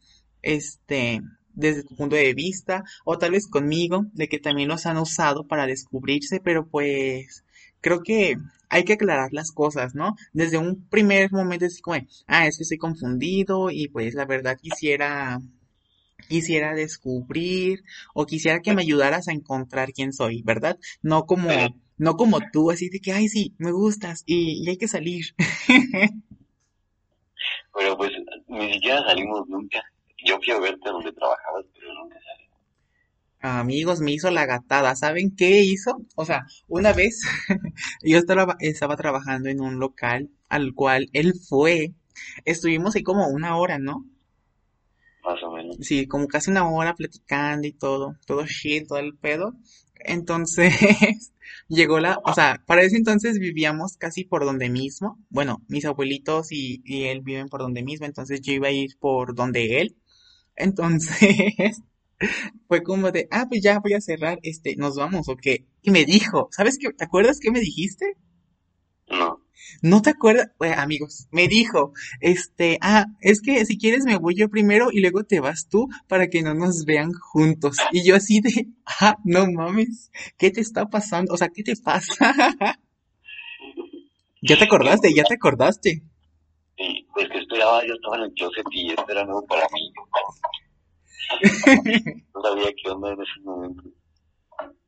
este, 0.43 1.23
desde 1.53 1.83
tu 1.83 1.97
punto 1.97 2.15
de 2.15 2.35
vista, 2.35 2.85
o 3.05 3.19
tal 3.19 3.33
vez 3.33 3.49
conmigo, 3.49 4.07
de 4.13 4.29
que 4.29 4.39
también 4.39 4.69
los 4.69 4.87
han 4.87 4.99
usado 4.99 5.49
para 5.49 5.67
descubrirse, 5.67 6.39
pero 6.39 6.69
pues 6.69 7.45
creo 7.81 8.01
que 8.01 8.37
hay 8.69 8.85
que 8.85 8.93
aclarar 8.93 9.31
las 9.33 9.51
cosas, 9.51 9.97
¿no? 9.97 10.15
Desde 10.33 10.59
un 10.59 10.87
primer 10.89 11.33
momento 11.33 11.65
es 11.65 11.83
como, 11.83 11.97
ah, 12.29 12.47
es 12.47 12.59
que 12.59 12.63
estoy 12.63 12.79
confundido 12.79 13.73
y 13.73 13.89
pues 13.89 14.15
la 14.15 14.25
verdad 14.25 14.57
quisiera 14.57 15.41
quisiera 16.21 16.75
descubrir 16.75 17.85
o 18.15 18.27
quisiera 18.27 18.61
que 18.61 18.75
me 18.75 18.83
ayudaras 18.83 19.29
a 19.29 19.33
encontrar 19.33 19.93
quién 19.93 20.13
soy, 20.13 20.43
¿verdad? 20.43 20.79
No 21.03 21.27
como, 21.27 21.49
no 21.99 22.17
como 22.17 22.39
tú, 22.53 22.71
así 22.71 22.89
de 22.89 23.01
que, 23.01 23.13
ay, 23.13 23.29
sí, 23.29 23.55
me 23.59 23.73
gustas 23.73 24.23
y, 24.27 24.69
hay 24.69 24.77
que 24.77 24.89
salir. 24.89 25.35
pero 27.75 27.97
pues 27.97 28.11
ni 28.49 28.75
siquiera 28.75 29.03
salimos 29.05 29.49
nunca. 29.49 29.83
Yo 30.25 30.39
quiero 30.39 30.61
verte 30.61 30.91
donde 30.91 31.13
trabajabas, 31.13 31.65
pero 31.75 31.95
nunca 31.95 32.17
salimos. 32.21 32.51
Amigos, 33.43 34.01
me 34.01 34.13
hizo 34.13 34.31
la 34.31 34.45
gatada. 34.45 34.95
¿Saben 34.95 35.35
qué 35.35 35.63
hizo? 35.63 36.03
O 36.15 36.27
sea, 36.27 36.47
una 36.69 36.93
vez 36.93 37.23
yo 38.03 38.19
estaba, 38.19 38.57
estaba 38.61 38.97
trabajando 38.97 39.49
en 39.49 39.61
un 39.61 39.79
local 39.79 40.31
al 40.49 40.75
cual 40.75 41.09
él 41.15 41.33
fue. 41.49 41.95
Estuvimos 42.45 42.97
ahí 42.97 43.03
como 43.03 43.29
una 43.29 43.57
hora, 43.57 43.79
¿no? 43.79 44.05
Más 45.25 45.43
o 45.43 45.51
menos. 45.53 45.77
Sí, 45.81 46.07
como 46.07 46.27
casi 46.29 46.51
una 46.51 46.69
hora 46.69 46.95
platicando 46.95 47.67
y 47.67 47.73
todo, 47.73 48.17
todo 48.27 48.45
shit, 48.47 48.87
todo 48.89 48.99
el 48.99 49.17
pedo. 49.17 49.55
Entonces, 49.97 50.73
llegó 51.69 52.01
la, 52.01 52.19
o 52.25 52.33
sea, 52.33 52.63
para 52.67 52.83
ese 52.83 52.97
entonces 52.97 53.39
vivíamos 53.39 53.97
casi 53.97 54.25
por 54.25 54.45
donde 54.45 54.71
mismo. 54.71 55.19
Bueno, 55.29 55.63
mis 55.69 55.85
abuelitos 55.85 56.53
y, 56.53 56.83
y 56.85 57.05
él 57.05 57.21
viven 57.23 57.49
por 57.49 57.61
donde 57.61 57.83
mismo, 57.83 58.07
entonces 58.07 58.41
yo 58.41 58.53
iba 58.53 58.69
a 58.69 58.73
ir 58.73 58.97
por 58.99 59.35
donde 59.35 59.81
él. 59.81 59.97
Entonces, 60.57 61.83
fue 62.69 62.83
como 62.83 63.11
de, 63.13 63.29
ah, 63.31 63.47
pues 63.49 63.63
ya 63.63 63.79
voy 63.81 63.95
a 63.95 64.01
cerrar, 64.01 64.39
este, 64.43 64.77
nos 64.77 64.97
vamos, 64.97 65.29
¿o 65.29 65.37
qué? 65.37 65.67
Y 65.83 65.91
me 65.91 66.05
dijo, 66.05 66.49
¿sabes 66.53 66.79
qué? 66.79 66.93
¿Te 66.93 67.05
acuerdas 67.05 67.41
qué 67.41 67.51
me 67.51 67.61
dijiste? 67.61 68.17
No. 69.11 69.41
¿No 69.83 70.03
te 70.03 70.11
acuerdas? 70.11 70.51
Bueno, 70.59 70.81
amigos, 70.81 71.29
me 71.31 71.49
dijo, 71.49 71.93
este, 72.21 72.79
ah, 72.81 73.07
es 73.21 73.41
que 73.41 73.65
si 73.65 73.79
quieres 73.79 74.05
me 74.05 74.19
voy 74.19 74.35
yo 74.35 74.49
primero 74.51 74.91
y 74.93 75.01
luego 75.01 75.25
te 75.25 75.41
vas 75.41 75.69
tú 75.69 75.89
para 76.09 76.29
que 76.29 76.43
no 76.43 76.55
nos 76.55 76.85
vean 76.85 77.13
juntos. 77.13 77.79
Y 77.93 78.07
yo 78.07 78.17
así 78.17 78.41
de, 78.41 78.69
ah, 79.01 79.17
no 79.25 79.51
mames, 79.51 80.11
¿qué 80.37 80.51
te 80.51 80.61
está 80.61 80.87
pasando? 80.87 81.35
O 81.35 81.37
sea, 81.37 81.49
¿qué 81.49 81.63
te 81.63 81.77
pasa? 81.77 82.35
¿Ya 84.43 84.59
te 84.59 84.65
acordaste? 84.65 85.13
¿Ya 85.15 85.25
te 85.25 85.35
acordaste? 85.35 86.03
Sí, 86.77 87.07
pues 87.13 87.29
que 87.29 87.39
esperaba, 87.39 87.87
yo 87.87 87.95
estaba 87.95 88.17
en 88.17 88.23
el 88.23 88.35
Joseph 88.39 88.67
y 88.71 88.91
esto 88.91 89.05
era 89.09 89.25
nuevo 89.25 89.47
para 89.47 89.67
mí. 89.73 89.93
no 92.35 92.43
sabía 92.43 92.73
qué 92.83 92.91
onda 92.91 93.13
en 93.13 93.21
ese 93.21 93.41
momento. 93.45 93.83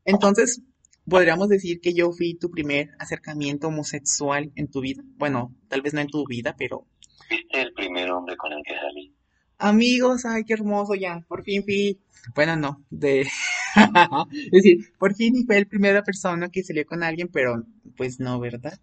Entonces, 0.05 0.63
podríamos 1.09 1.49
decir 1.49 1.81
que 1.81 1.95
yo 1.95 2.13
fui 2.13 2.35
tu 2.35 2.51
primer 2.51 2.91
acercamiento 2.99 3.69
homosexual 3.69 4.53
en 4.55 4.71
tu 4.71 4.81
vida. 4.81 5.03
Bueno, 5.17 5.55
tal 5.69 5.83
vez 5.83 5.95
no 5.95 6.01
en 6.01 6.09
tu 6.09 6.25
vida, 6.27 6.55
pero... 6.57 6.87
Fuiste 7.29 7.61
el 7.61 7.73
primer 7.73 8.11
hombre 8.11 8.37
con 8.37 8.53
el 8.53 8.63
que 8.65 8.75
salí. 8.75 9.15
Amigos, 9.59 10.25
ay, 10.25 10.45
qué 10.45 10.55
hermoso 10.55 10.95
ya. 10.95 11.25
Por 11.29 11.45
fin 11.45 11.63
fui... 11.63 12.01
Bueno, 12.35 12.57
no, 12.57 12.85
de... 12.91 13.21
es 14.33 14.51
decir, 14.51 14.93
por 14.99 15.15
fin 15.15 15.47
fue 15.47 15.61
la 15.61 15.67
primera 15.67 16.03
persona 16.03 16.51
que 16.51 16.63
salió 16.63 16.85
con 16.85 17.03
alguien, 17.03 17.29
pero 17.29 17.65
pues 17.97 18.21
no, 18.21 18.39
¿verdad? 18.41 18.79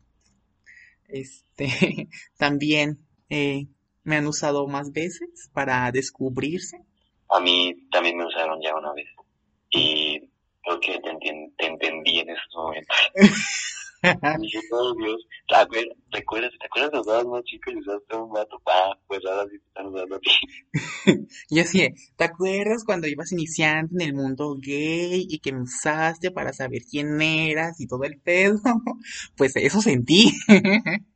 Este, 1.08 2.08
también 2.38 3.00
eh, 3.30 3.68
me 4.04 4.16
han 4.16 4.28
usado 4.28 4.68
más 4.68 4.92
veces 4.92 5.50
para 5.54 5.92
descubrirse. 5.92 6.84
A 7.30 7.40
mí 7.40 7.88
también 7.92 8.18
me 8.18 8.26
usaron 8.26 8.60
ya 8.62 8.76
una 8.76 8.94
vez. 8.94 9.08
Y 9.70 10.09
creo 10.80 10.80
que 10.80 11.00
te, 11.02 11.52
te 11.58 11.66
entendí 11.68 12.20
en 12.20 12.30
esos 12.30 12.56
momentos. 12.56 12.98
Dije, 14.42 14.60
oh 14.72 14.94
Dios, 14.96 15.26
¿te 15.48 15.56
acuer- 15.56 15.96
¿te 16.12 16.20
acuerdas, 16.20 16.52
¿te 16.60 16.66
acuerdas 16.68 16.92
de 16.92 17.00
usabas 17.00 17.26
más 17.26 17.44
chicos 17.44 17.74
y 17.74 17.80
usaste 17.80 18.16
un 18.16 18.32
vato? 18.32 18.62
Ah, 18.66 18.98
pues 19.08 19.26
ahora 19.26 19.44
sí 19.50 19.58
te 19.60 19.68
están 19.68 19.88
usando 19.88 20.16
a 20.16 20.20
ti. 20.20 20.30
Y 21.50 21.60
así, 21.60 21.82
es, 21.82 22.14
¿te 22.16 22.24
acuerdas 22.24 22.84
cuando 22.86 23.08
ibas 23.08 23.32
iniciando 23.32 23.94
en 23.96 24.02
el 24.10 24.14
mundo 24.14 24.56
gay 24.60 25.26
y 25.30 25.40
que 25.40 25.52
me 25.52 25.62
usaste 25.64 26.32
para 26.32 26.54
saber 26.54 26.82
quién 26.90 27.22
eras 27.22 27.80
y 27.82 27.88
todo 27.88 28.04
el 28.04 28.20
pedo? 28.20 28.60
Pues 29.38 29.56
eso 29.56 29.82
sentí. 29.82 30.32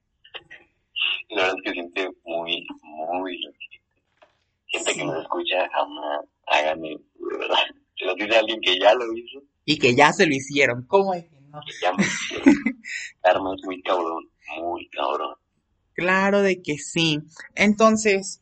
La 1.30 1.42
verdad 1.44 1.56
es 1.58 1.64
que 1.64 1.72
siente 1.74 2.10
muy, 2.24 2.66
muy 3.14 3.38
lo 3.42 3.52
que 3.52 3.58
Gente 4.68 4.94
que 4.94 5.06
nos 5.06 5.22
escucha, 5.22 5.70
jamás 5.70 6.26
háganme, 6.48 6.90
de 6.90 7.38
verdad. 7.38 7.58
Se 7.96 8.06
lo 8.06 8.16
dice 8.16 8.38
alguien 8.38 8.60
que 8.62 8.80
ya 8.80 8.94
lo 8.94 9.06
hizo, 9.14 9.44
Y 9.66 9.78
que 9.78 9.96
ya 9.96 10.12
se 10.14 10.26
lo 10.26 10.34
hicieron. 10.34 10.86
¿Cómo 10.88 11.14
es 11.14 11.26
que 11.26 11.40
no? 11.42 11.62
que 11.66 11.74
ya 11.82 11.94
me 11.94 12.04
hicieron. 12.04 12.44
Karma 13.22 13.56
es 13.56 13.66
muy 13.66 13.82
cabrón, 13.82 14.30
muy 14.60 14.88
cabrón. 14.90 15.36
Claro 15.94 16.42
de 16.42 16.62
que 16.62 16.78
sí. 16.78 17.20
Entonces, 17.56 18.42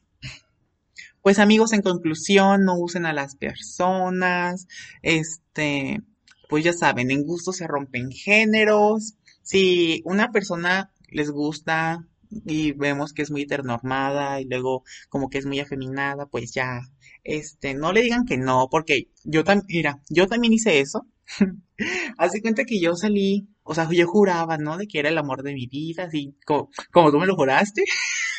pues 1.22 1.38
amigos, 1.38 1.74
en 1.74 1.82
conclusión, 1.82 2.66
no 2.66 2.78
usen 2.78 3.06
a 3.06 3.14
las 3.14 3.36
personas. 3.36 4.68
Este, 5.02 6.02
pues 6.50 6.64
ya 6.64 6.74
saben, 6.74 7.12
en 7.12 7.24
gusto 7.24 7.54
se 7.54 7.68
rompen 7.68 8.12
géneros. 8.12 9.16
Si 9.44 10.02
una 10.06 10.32
persona 10.32 10.92
les 11.10 11.30
gusta 11.30 12.08
y 12.46 12.72
vemos 12.74 13.14
que 13.14 13.22
es 13.22 13.32
muy 13.32 13.44
heteronormada 13.44 14.42
y 14.42 14.46
luego 14.46 14.84
como 15.10 15.30
que 15.30 15.38
es 15.38 15.46
muy 15.46 15.60
afeminada, 15.60 16.26
pues 16.26 16.54
ya, 16.54 16.82
este, 17.24 17.74
no 17.74 17.92
le 17.92 18.02
digan 18.02 18.26
que 18.26 18.38
no, 18.38 18.68
porque 18.70 19.10
yo 19.24 19.44
también, 19.44 19.66
mira, 19.70 20.02
yo 20.10 20.28
también 20.28 20.54
hice 20.54 20.80
eso. 20.80 21.06
De 22.34 22.42
cuenta 22.42 22.66
que 22.66 22.80
yo 22.80 22.96
salí, 22.96 23.48
o 23.64 23.74
sea, 23.74 23.90
yo 23.92 24.08
juraba, 24.08 24.58
¿no? 24.58 24.78
De 24.78 24.88
que 24.88 25.00
era 25.00 25.10
el 25.10 25.18
amor 25.18 25.44
de 25.44 25.54
mi 25.54 25.68
vida, 25.68 26.04
así 26.04 26.36
como, 26.46 26.70
como 26.92 27.12
tú 27.12 27.20
me 27.20 27.26
lo 27.26 27.36
juraste. 27.36 27.84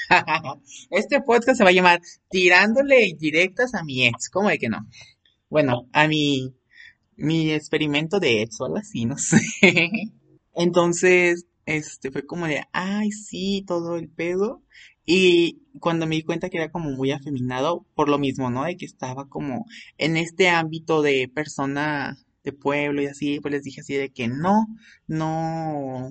Este 0.91 1.21
podcast 1.23 1.59
se 1.59 1.65
va 1.65 1.71
a 1.71 1.73
llamar 1.73 2.01
Tirándole 2.29 3.07
indirectas 3.07 3.75
a 3.75 3.83
mi 3.83 4.07
ex. 4.07 4.29
¿Cómo 4.29 4.49
de 4.49 4.59
que 4.59 4.69
no? 4.69 4.87
Bueno, 5.49 5.89
a 5.93 6.07
mi, 6.07 6.55
mi 7.17 7.53
experimento 7.53 8.21
de 8.21 8.43
ex 8.43 8.61
o 8.61 8.67
algo 8.67 8.79
así, 8.79 9.07
no 9.07 9.17
sé. 9.17 9.41
Entonces, 10.55 11.47
este 11.67 12.11
fue 12.11 12.27
como 12.27 12.47
de, 12.47 12.65
ay, 12.73 13.11
sí, 13.13 13.65
todo 13.67 13.97
el 13.97 14.09
pedo. 14.09 14.63
Y 15.05 15.63
cuando 15.81 16.07
me 16.07 16.17
di 16.17 16.23
cuenta 16.23 16.49
que 16.49 16.59
era 16.59 16.71
como 16.71 16.91
muy 16.91 17.11
afeminado, 17.13 17.87
por 17.95 18.09
lo 18.09 18.19
mismo, 18.19 18.51
¿no? 18.51 18.65
De 18.65 18.77
que 18.77 18.87
estaba 18.87 19.29
como 19.29 19.67
en 19.99 20.17
este 20.17 20.49
ámbito 20.49 21.03
de 21.03 21.31
persona 21.35 22.17
de 22.45 22.53
pueblo 22.53 23.03
y 23.03 23.07
así, 23.07 23.41
pues 23.41 23.53
les 23.53 23.63
dije 23.65 23.81
así 23.83 23.95
de 23.95 24.11
que 24.11 24.29
no, 24.29 24.67
no, 25.07 26.11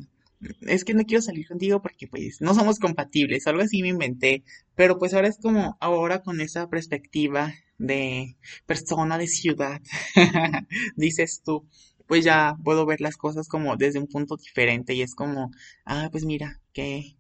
es 0.62 0.84
que 0.86 0.94
no 0.94 1.04
quiero 1.06 1.22
salir 1.22 1.48
contigo 1.48 1.82
porque 1.82 2.08
pues 2.08 2.42
no 2.42 2.54
somos 2.54 2.80
compatibles, 2.80 3.48
algo 3.48 3.62
así 3.62 3.82
me 3.82 3.90
inventé, 3.90 4.44
pero 4.76 4.98
pues 4.98 5.14
ahora 5.14 5.28
es 5.28 5.38
como 5.38 5.78
ahora 5.80 6.22
con 6.22 6.42
esa 6.42 6.70
perspectiva 6.70 7.54
de 7.78 8.38
persona 8.66 9.18
de 9.18 9.28
ciudad, 9.28 9.82
dices 10.96 11.42
tú, 11.44 11.68
pues 12.12 12.26
ya 12.26 12.58
puedo 12.66 12.86
ver 12.86 13.00
las 13.00 13.16
cosas 13.16 13.48
como 13.48 13.78
desde 13.78 13.98
un 13.98 14.08
punto 14.08 14.36
diferente 14.36 14.94
y 14.94 15.02
es 15.02 15.16
como, 15.16 15.50
ah, 15.86 16.10
pues 16.12 16.26
mira, 16.26 16.60
qué, 16.74 17.16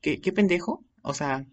qué, 0.00 0.20
qué 0.20 0.32
pendejo, 0.32 0.84
o 1.02 1.14
sea, 1.14 1.44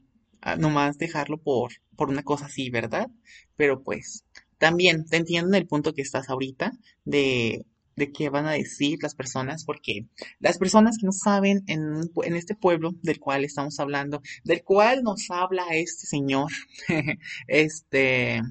ah, 0.42 0.58
nomás 0.58 1.00
dejarlo 1.00 1.40
por, 1.40 1.72
por 1.96 2.10
una 2.10 2.22
cosa 2.22 2.46
así, 2.46 2.70
¿verdad? 2.70 3.08
Pero 3.56 3.82
pues 3.82 4.26
también 4.60 5.06
te 5.06 5.18
entiendo 5.18 5.50
en 5.50 5.56
el 5.56 5.66
punto 5.66 5.96
que 5.96 6.04
estás 6.04 6.30
ahorita 6.30 6.72
de, 7.04 7.66
de 7.96 8.12
qué 8.12 8.30
van 8.30 8.46
a 8.46 8.52
decir 8.52 9.00
las 9.02 9.16
personas, 9.16 9.66
porque 9.66 10.06
las 10.40 10.60
personas 10.60 11.00
que 11.00 11.08
no 11.08 11.14
saben 11.14 11.64
en, 11.66 12.12
en 12.24 12.36
este 12.36 12.54
pueblo 12.54 12.92
del 13.02 13.20
cual 13.20 13.44
estamos 13.44 13.80
hablando, 13.80 14.22
del 14.44 14.64
cual 14.64 15.02
nos 15.02 15.32
habla 15.32 15.66
este 15.72 16.06
señor, 16.06 16.52
este, 17.48 18.44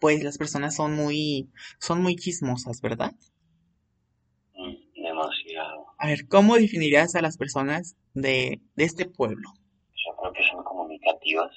pues 0.00 0.24
las 0.24 0.38
personas 0.38 0.74
son 0.74 0.96
muy, 0.96 1.50
son 1.78 2.02
muy 2.02 2.16
chismosas, 2.16 2.80
¿verdad? 2.80 3.14
A 5.98 6.06
ver, 6.06 6.26
¿cómo 6.28 6.56
definirías 6.56 7.14
a 7.14 7.22
las 7.22 7.36
personas 7.36 7.96
de, 8.14 8.60
de 8.76 8.84
este 8.84 9.06
pueblo? 9.06 9.52
Yo 9.94 10.16
creo 10.20 10.32
que 10.32 10.42
son 10.50 10.64
comunicativas. 10.64 11.50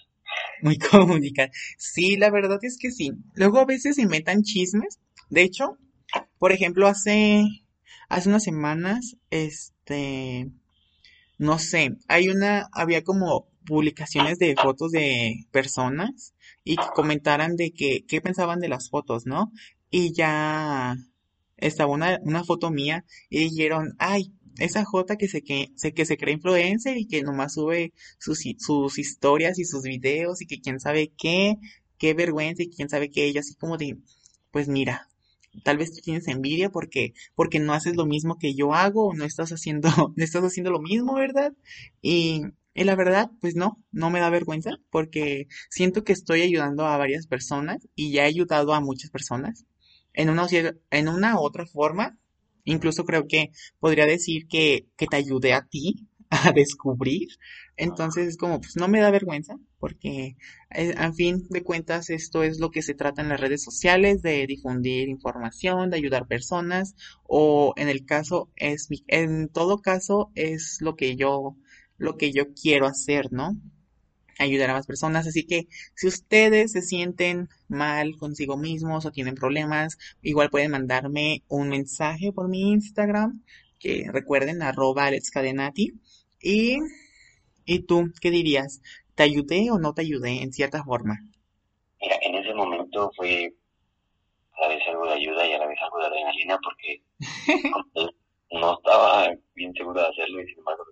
Muy 0.61 0.77
comunicadas. 0.91 1.55
Sí, 1.77 2.17
la 2.17 2.29
verdad 2.29 2.59
es 2.61 2.77
que 2.79 2.91
sí. 2.91 3.11
Luego 3.33 3.59
a 3.59 3.65
veces 3.65 3.97
inventan 3.97 4.43
chismes. 4.43 4.99
De 5.29 5.41
hecho, 5.41 5.77
por 6.37 6.51
ejemplo, 6.51 6.87
hace, 6.87 7.43
hace 8.09 8.29
unas 8.29 8.43
semanas, 8.43 9.17
este, 9.29 10.49
no 11.37 11.59
sé, 11.59 11.97
hay 12.07 12.29
una, 12.29 12.67
había 12.71 13.03
como 13.03 13.47
publicaciones 13.65 14.39
de 14.39 14.55
fotos 14.55 14.91
de 14.91 15.45
personas 15.51 16.33
y 16.63 16.77
que 16.77 16.87
comentaran 16.95 17.55
de 17.55 17.71
que, 17.71 18.05
qué 18.07 18.21
pensaban 18.21 18.59
de 18.59 18.69
las 18.69 18.89
fotos, 18.89 19.25
¿no? 19.25 19.51
Y 19.91 20.13
ya 20.13 20.95
estaba 21.57 21.91
una, 21.91 22.19
una 22.23 22.43
foto 22.43 22.71
mía 22.71 23.05
y 23.29 23.39
dijeron, 23.49 23.95
ay, 23.99 24.33
esa 24.59 24.85
Jota 24.85 25.17
que 25.17 25.27
se, 25.27 25.41
que, 25.43 25.71
se, 25.75 25.93
que 25.93 26.05
se 26.05 26.17
cree 26.17 26.33
influencer 26.33 26.97
y 26.97 27.07
que 27.07 27.21
nomás 27.23 27.53
sube 27.53 27.93
sus, 28.19 28.43
sus 28.59 28.97
historias 28.97 29.59
y 29.59 29.65
sus 29.65 29.83
videos 29.83 30.41
y 30.41 30.47
que 30.47 30.59
quién 30.59 30.79
sabe 30.79 31.11
qué, 31.17 31.57
qué 31.97 32.13
vergüenza 32.13 32.63
y 32.63 32.69
quién 32.69 32.89
sabe 32.89 33.11
qué, 33.11 33.25
ella 33.25 33.41
así 33.41 33.55
como 33.55 33.77
de, 33.77 33.97
pues 34.51 34.67
mira, 34.67 35.07
tal 35.63 35.77
vez 35.77 35.93
tú 35.93 36.01
tienes 36.01 36.27
envidia 36.27 36.69
porque, 36.69 37.13
porque 37.35 37.59
no 37.59 37.73
haces 37.73 37.95
lo 37.95 38.05
mismo 38.05 38.37
que 38.37 38.55
yo 38.55 38.73
hago 38.73 39.07
o 39.07 39.13
no 39.13 39.25
estás 39.25 39.51
haciendo, 39.51 39.89
no 40.15 40.23
estás 40.23 40.43
haciendo 40.43 40.71
lo 40.71 40.79
mismo, 40.79 41.15
¿verdad? 41.15 41.53
Y, 42.01 42.43
y 42.73 42.83
la 42.83 42.95
verdad, 42.95 43.31
pues 43.41 43.55
no, 43.55 43.83
no 43.91 44.09
me 44.09 44.19
da 44.19 44.29
vergüenza 44.29 44.71
porque 44.89 45.47
siento 45.69 46.03
que 46.03 46.13
estoy 46.13 46.41
ayudando 46.41 46.85
a 46.85 46.97
varias 46.97 47.27
personas 47.27 47.87
y 47.95 48.11
ya 48.11 48.23
he 48.23 48.27
ayudado 48.27 48.73
a 48.73 48.81
muchas 48.81 49.11
personas 49.11 49.65
en 50.17 50.29
una, 50.29 50.47
en 50.91 51.07
una 51.07 51.35
u 51.35 51.43
otra 51.43 51.65
forma. 51.65 52.17
Incluso 52.65 53.05
creo 53.05 53.27
que 53.27 53.51
podría 53.79 54.05
decir 54.05 54.47
que, 54.47 54.87
que 54.97 55.07
te 55.07 55.15
ayudé 55.15 55.53
a 55.53 55.65
ti 55.65 56.07
a 56.29 56.51
descubrir. 56.51 57.29
Entonces 57.77 58.27
es 58.27 58.37
como, 58.37 58.59
pues 58.59 58.75
no 58.75 58.87
me 58.87 58.99
da 58.99 59.11
vergüenza 59.11 59.55
porque 59.79 60.35
eh, 60.71 60.95
a 60.97 61.13
fin 61.13 61.47
de 61.49 61.63
cuentas 61.63 62.09
esto 62.09 62.41
es 62.43 62.59
lo 62.59 62.71
que 62.71 62.81
se 62.81 62.95
trata 62.95 63.21
en 63.21 63.29
las 63.29 63.39
redes 63.39 63.63
sociales, 63.63 64.23
de 64.23 64.47
difundir 64.47 65.07
información, 65.07 65.91
de 65.91 65.97
ayudar 65.97 66.27
personas 66.27 66.95
o 67.23 67.73
en 67.77 67.87
el 67.87 68.03
caso 68.03 68.49
es 68.55 68.87
en 69.07 69.49
todo 69.49 69.81
caso 69.81 70.31
es 70.33 70.79
lo 70.81 70.95
que 70.95 71.15
yo, 71.15 71.55
lo 71.97 72.17
que 72.17 72.31
yo 72.33 72.53
quiero 72.59 72.87
hacer, 72.87 73.31
¿no? 73.31 73.55
Ayudar 74.39 74.69
a 74.69 74.73
más 74.73 74.87
personas. 74.87 75.27
Así 75.27 75.45
que 75.45 75.67
si 75.95 76.07
ustedes 76.07 76.71
se 76.71 76.81
sienten 76.81 77.49
mal 77.67 78.17
consigo 78.17 78.57
mismos 78.57 79.05
o 79.05 79.11
tienen 79.11 79.35
problemas, 79.35 79.97
igual 80.21 80.49
pueden 80.49 80.71
mandarme 80.71 81.43
un 81.47 81.69
mensaje 81.69 82.31
por 82.31 82.47
mi 82.49 82.71
Instagram, 82.71 83.43
que 83.79 84.05
recuerden, 84.11 84.61
arroba 84.61 85.05
alexcadenati. 85.05 85.93
Y, 86.41 86.79
¿y 87.65 87.79
tú 87.79 88.11
qué 88.21 88.31
dirías? 88.31 88.81
¿Te 89.15 89.23
ayudé 89.23 89.71
o 89.71 89.79
no 89.79 89.93
te 89.93 90.01
ayudé 90.01 90.41
en 90.43 90.53
cierta 90.53 90.83
forma? 90.83 91.19
Mira, 92.01 92.17
en 92.21 92.35
ese 92.35 92.53
momento 92.53 93.11
fue 93.15 93.53
a 94.53 94.61
la 94.61 94.67
vez 94.69 94.83
algo 94.87 95.05
de 95.07 95.13
ayuda 95.13 95.47
y 95.47 95.53
a 95.53 95.57
la 95.59 95.67
vez 95.67 95.77
algo 95.81 95.99
de 95.99 96.05
adrenalina 96.05 96.59
porque 96.63 97.01
no 98.51 98.73
estaba 98.77 99.27
bien 99.55 99.73
seguro 99.73 100.01
de 100.01 100.07
hacerlo 100.07 100.41
y 100.41 100.47
sin 100.47 100.59
embargo 100.59 100.83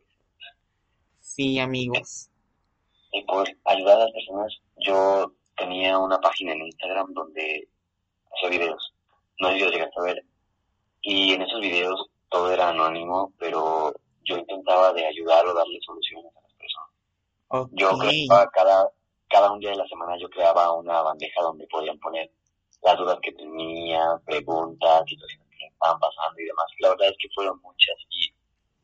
Sí, 1.20 1.60
amigos. 1.60 2.30
Y 3.16 3.24
por 3.24 3.48
ayudar 3.64 3.96
a 3.96 4.04
las 4.04 4.12
personas, 4.12 4.54
yo 4.78 5.32
tenía 5.56 5.98
una 5.98 6.20
página 6.20 6.52
en 6.52 6.64
Instagram 6.64 7.14
donde 7.14 7.70
hacía 8.34 8.50
videos. 8.50 8.94
No 9.40 9.48
sé 9.50 9.60
si 9.60 9.66
llegaste 9.66 10.00
a 10.02 10.04
ver. 10.04 10.26
Y 11.02 11.34
en 11.34 11.44
esos 11.44 11.62
videos 11.62 12.10
todo 12.30 12.52
era 12.52 12.70
anónimo, 12.70 13.32
pero 13.40 13.94
yo 14.26 14.38
intentaba 14.38 14.92
de 14.92 15.06
ayudar 15.06 15.46
o 15.46 15.54
darle 15.54 15.80
soluciones 15.86 16.26
a 16.36 16.42
las 16.42 16.54
personas. 16.56 17.72
Yo 17.72 17.98
creaba 17.98 18.50
cada, 18.50 18.90
cada 19.30 19.54
un 19.54 19.62
día 19.62 19.70
de 19.70 19.78
la 19.78 19.88
semana 19.88 20.18
yo 20.20 20.30
creaba 20.30 20.74
una 20.74 21.02
bandeja 21.02 21.42
donde 21.42 21.68
podían 21.68 21.98
poner 22.00 22.30
las 22.84 22.98
dudas 22.98 23.18
que 23.22 23.32
tenía, 23.32 24.20
preguntas, 24.26 25.04
situaciones 25.08 25.48
que 25.58 25.68
estaban 25.68 26.00
pasando 26.02 26.38
y 26.38 26.46
demás. 26.46 26.66
la 26.80 26.90
verdad 26.90 27.10
es 27.12 27.18
que 27.18 27.30
fueron 27.34 27.62
muchas 27.62 27.96
y 28.10 28.35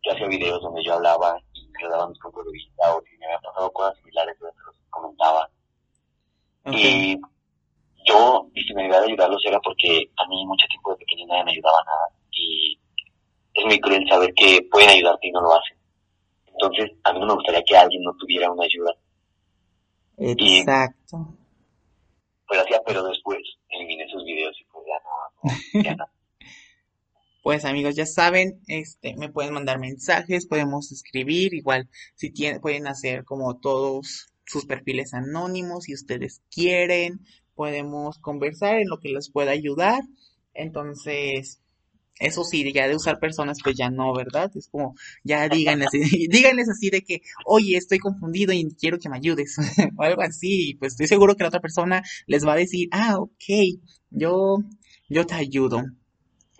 yo 0.03 0.13
hacía 0.13 0.27
videos 0.27 0.61
donde 0.61 0.83
yo 0.83 0.93
hablaba 0.93 1.39
y 1.53 1.67
me 1.67 1.89
daba 1.89 2.07
mis 2.07 2.19
puntos 2.19 2.45
de 2.45 2.51
vista 2.51 2.95
o 2.95 3.01
si 3.01 3.17
me 3.17 3.25
habían 3.25 3.41
pasado 3.41 3.71
cosas 3.71 3.97
similares, 3.97 4.37
yo 4.39 4.47
se 4.47 4.65
los 4.65 4.75
comentaba. 4.89 5.49
Y 6.65 7.17
yo, 8.05 8.47
y 8.53 8.61
si 8.61 8.73
me 8.73 8.83
ayudaba 8.83 9.03
a 9.03 9.07
ayudarlos 9.07 9.41
era 9.45 9.59
porque 9.59 10.09
a 10.17 10.27
mí 10.27 10.45
mucho 10.45 10.67
tiempo 10.67 10.91
de 10.91 10.97
pequeño 10.97 11.27
nadie 11.27 11.43
me 11.45 11.51
ayudaba 11.51 11.83
nada 11.85 12.07
y 12.31 12.79
es 13.53 13.65
muy 13.65 13.79
cruel 13.79 14.07
saber 14.07 14.33
que 14.35 14.67
pueden 14.71 14.89
ayudarte 14.89 15.27
y 15.27 15.31
no 15.31 15.41
lo 15.41 15.53
hacen. 15.53 15.77
Entonces, 16.47 16.91
a 17.03 17.13
mí 17.13 17.19
no 17.19 17.27
me 17.27 17.33
gustaría 17.35 17.63
que 17.63 17.77
alguien 17.77 18.03
no 18.03 18.13
tuviera 18.15 18.51
una 18.51 18.65
ayuda. 18.65 18.95
Exacto. 20.17 21.27
pues 22.47 22.61
hacía, 22.61 22.81
pero 22.85 23.03
después 23.03 23.39
eliminé 23.69 24.03
esos 24.03 24.23
videos 24.23 24.55
y 24.59 24.63
pues 24.65 24.85
ya 24.85 24.99
no, 25.03 25.83
ya 25.83 25.95
no. 25.95 26.05
Pues 27.41 27.65
amigos, 27.65 27.95
ya 27.95 28.05
saben, 28.05 28.61
este, 28.67 29.15
me 29.17 29.29
pueden 29.29 29.53
mandar 29.53 29.79
mensajes, 29.79 30.45
podemos 30.45 30.91
escribir, 30.91 31.55
igual 31.55 31.89
si 32.15 32.29
tienen, 32.31 32.61
pueden 32.61 32.85
hacer 32.85 33.25
como 33.25 33.57
todos 33.59 34.27
sus 34.45 34.65
perfiles 34.65 35.13
anónimos 35.13 35.85
si 35.85 35.93
ustedes 35.95 36.41
quieren, 36.53 37.21
podemos 37.55 38.19
conversar 38.19 38.79
en 38.79 38.89
lo 38.89 38.99
que 38.99 39.09
les 39.09 39.31
pueda 39.31 39.51
ayudar. 39.51 40.03
Entonces, 40.53 41.61
eso 42.19 42.43
sí, 42.43 42.71
ya 42.73 42.87
de 42.87 42.95
usar 42.95 43.19
personas, 43.19 43.57
pues 43.63 43.75
ya 43.75 43.89
no, 43.89 44.13
¿verdad? 44.13 44.51
Es 44.55 44.67
como, 44.69 44.93
ya 45.23 45.49
díganles, 45.49 45.89
díganles 46.29 46.69
así 46.69 46.91
de 46.91 47.01
que, 47.01 47.21
oye, 47.45 47.75
estoy 47.75 47.97
confundido 47.97 48.53
y 48.53 48.63
quiero 48.79 48.99
que 48.99 49.09
me 49.09 49.17
ayudes, 49.17 49.55
o 49.97 50.03
algo 50.03 50.21
así, 50.21 50.75
pues 50.79 50.93
estoy 50.93 51.07
seguro 51.07 51.35
que 51.35 51.43
la 51.43 51.49
otra 51.49 51.61
persona 51.61 52.03
les 52.27 52.45
va 52.45 52.53
a 52.53 52.57
decir, 52.57 52.87
ah, 52.91 53.17
ok, 53.17 53.79
yo, 54.11 54.59
yo 55.09 55.25
te 55.25 55.33
ayudo. 55.33 55.83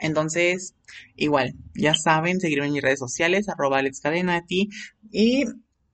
Entonces, 0.01 0.73
igual, 1.15 1.53
ya 1.75 1.93
saben, 1.93 2.39
seguirme 2.39 2.67
en 2.67 2.73
mis 2.73 2.81
redes 2.81 2.99
sociales, 2.99 3.47
arroba 3.47 3.77
alexcadenati. 3.77 4.69
Y 5.11 5.45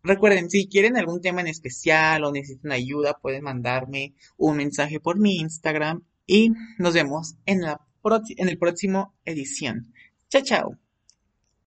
recuerden, 0.02 0.50
si 0.50 0.68
quieren 0.68 0.98
algún 0.98 1.22
tema 1.22 1.42
en 1.42 1.48
especial 1.48 2.24
o 2.24 2.32
necesitan 2.32 2.72
ayuda, 2.72 3.20
pueden 3.22 3.44
mandarme 3.44 4.16
un 4.38 4.58
mensaje 4.58 5.00
por 5.00 5.20
mi 5.20 5.36
Instagram. 5.38 6.04
Y 6.26 6.52
nos 6.80 6.94
vemos 6.94 7.36
en, 7.46 7.62
la 7.62 7.80
en 8.38 8.50
el 8.50 8.58
próximo 8.58 9.14
edición. 9.26 9.94
Chao, 10.30 10.42
chao. 10.42 10.87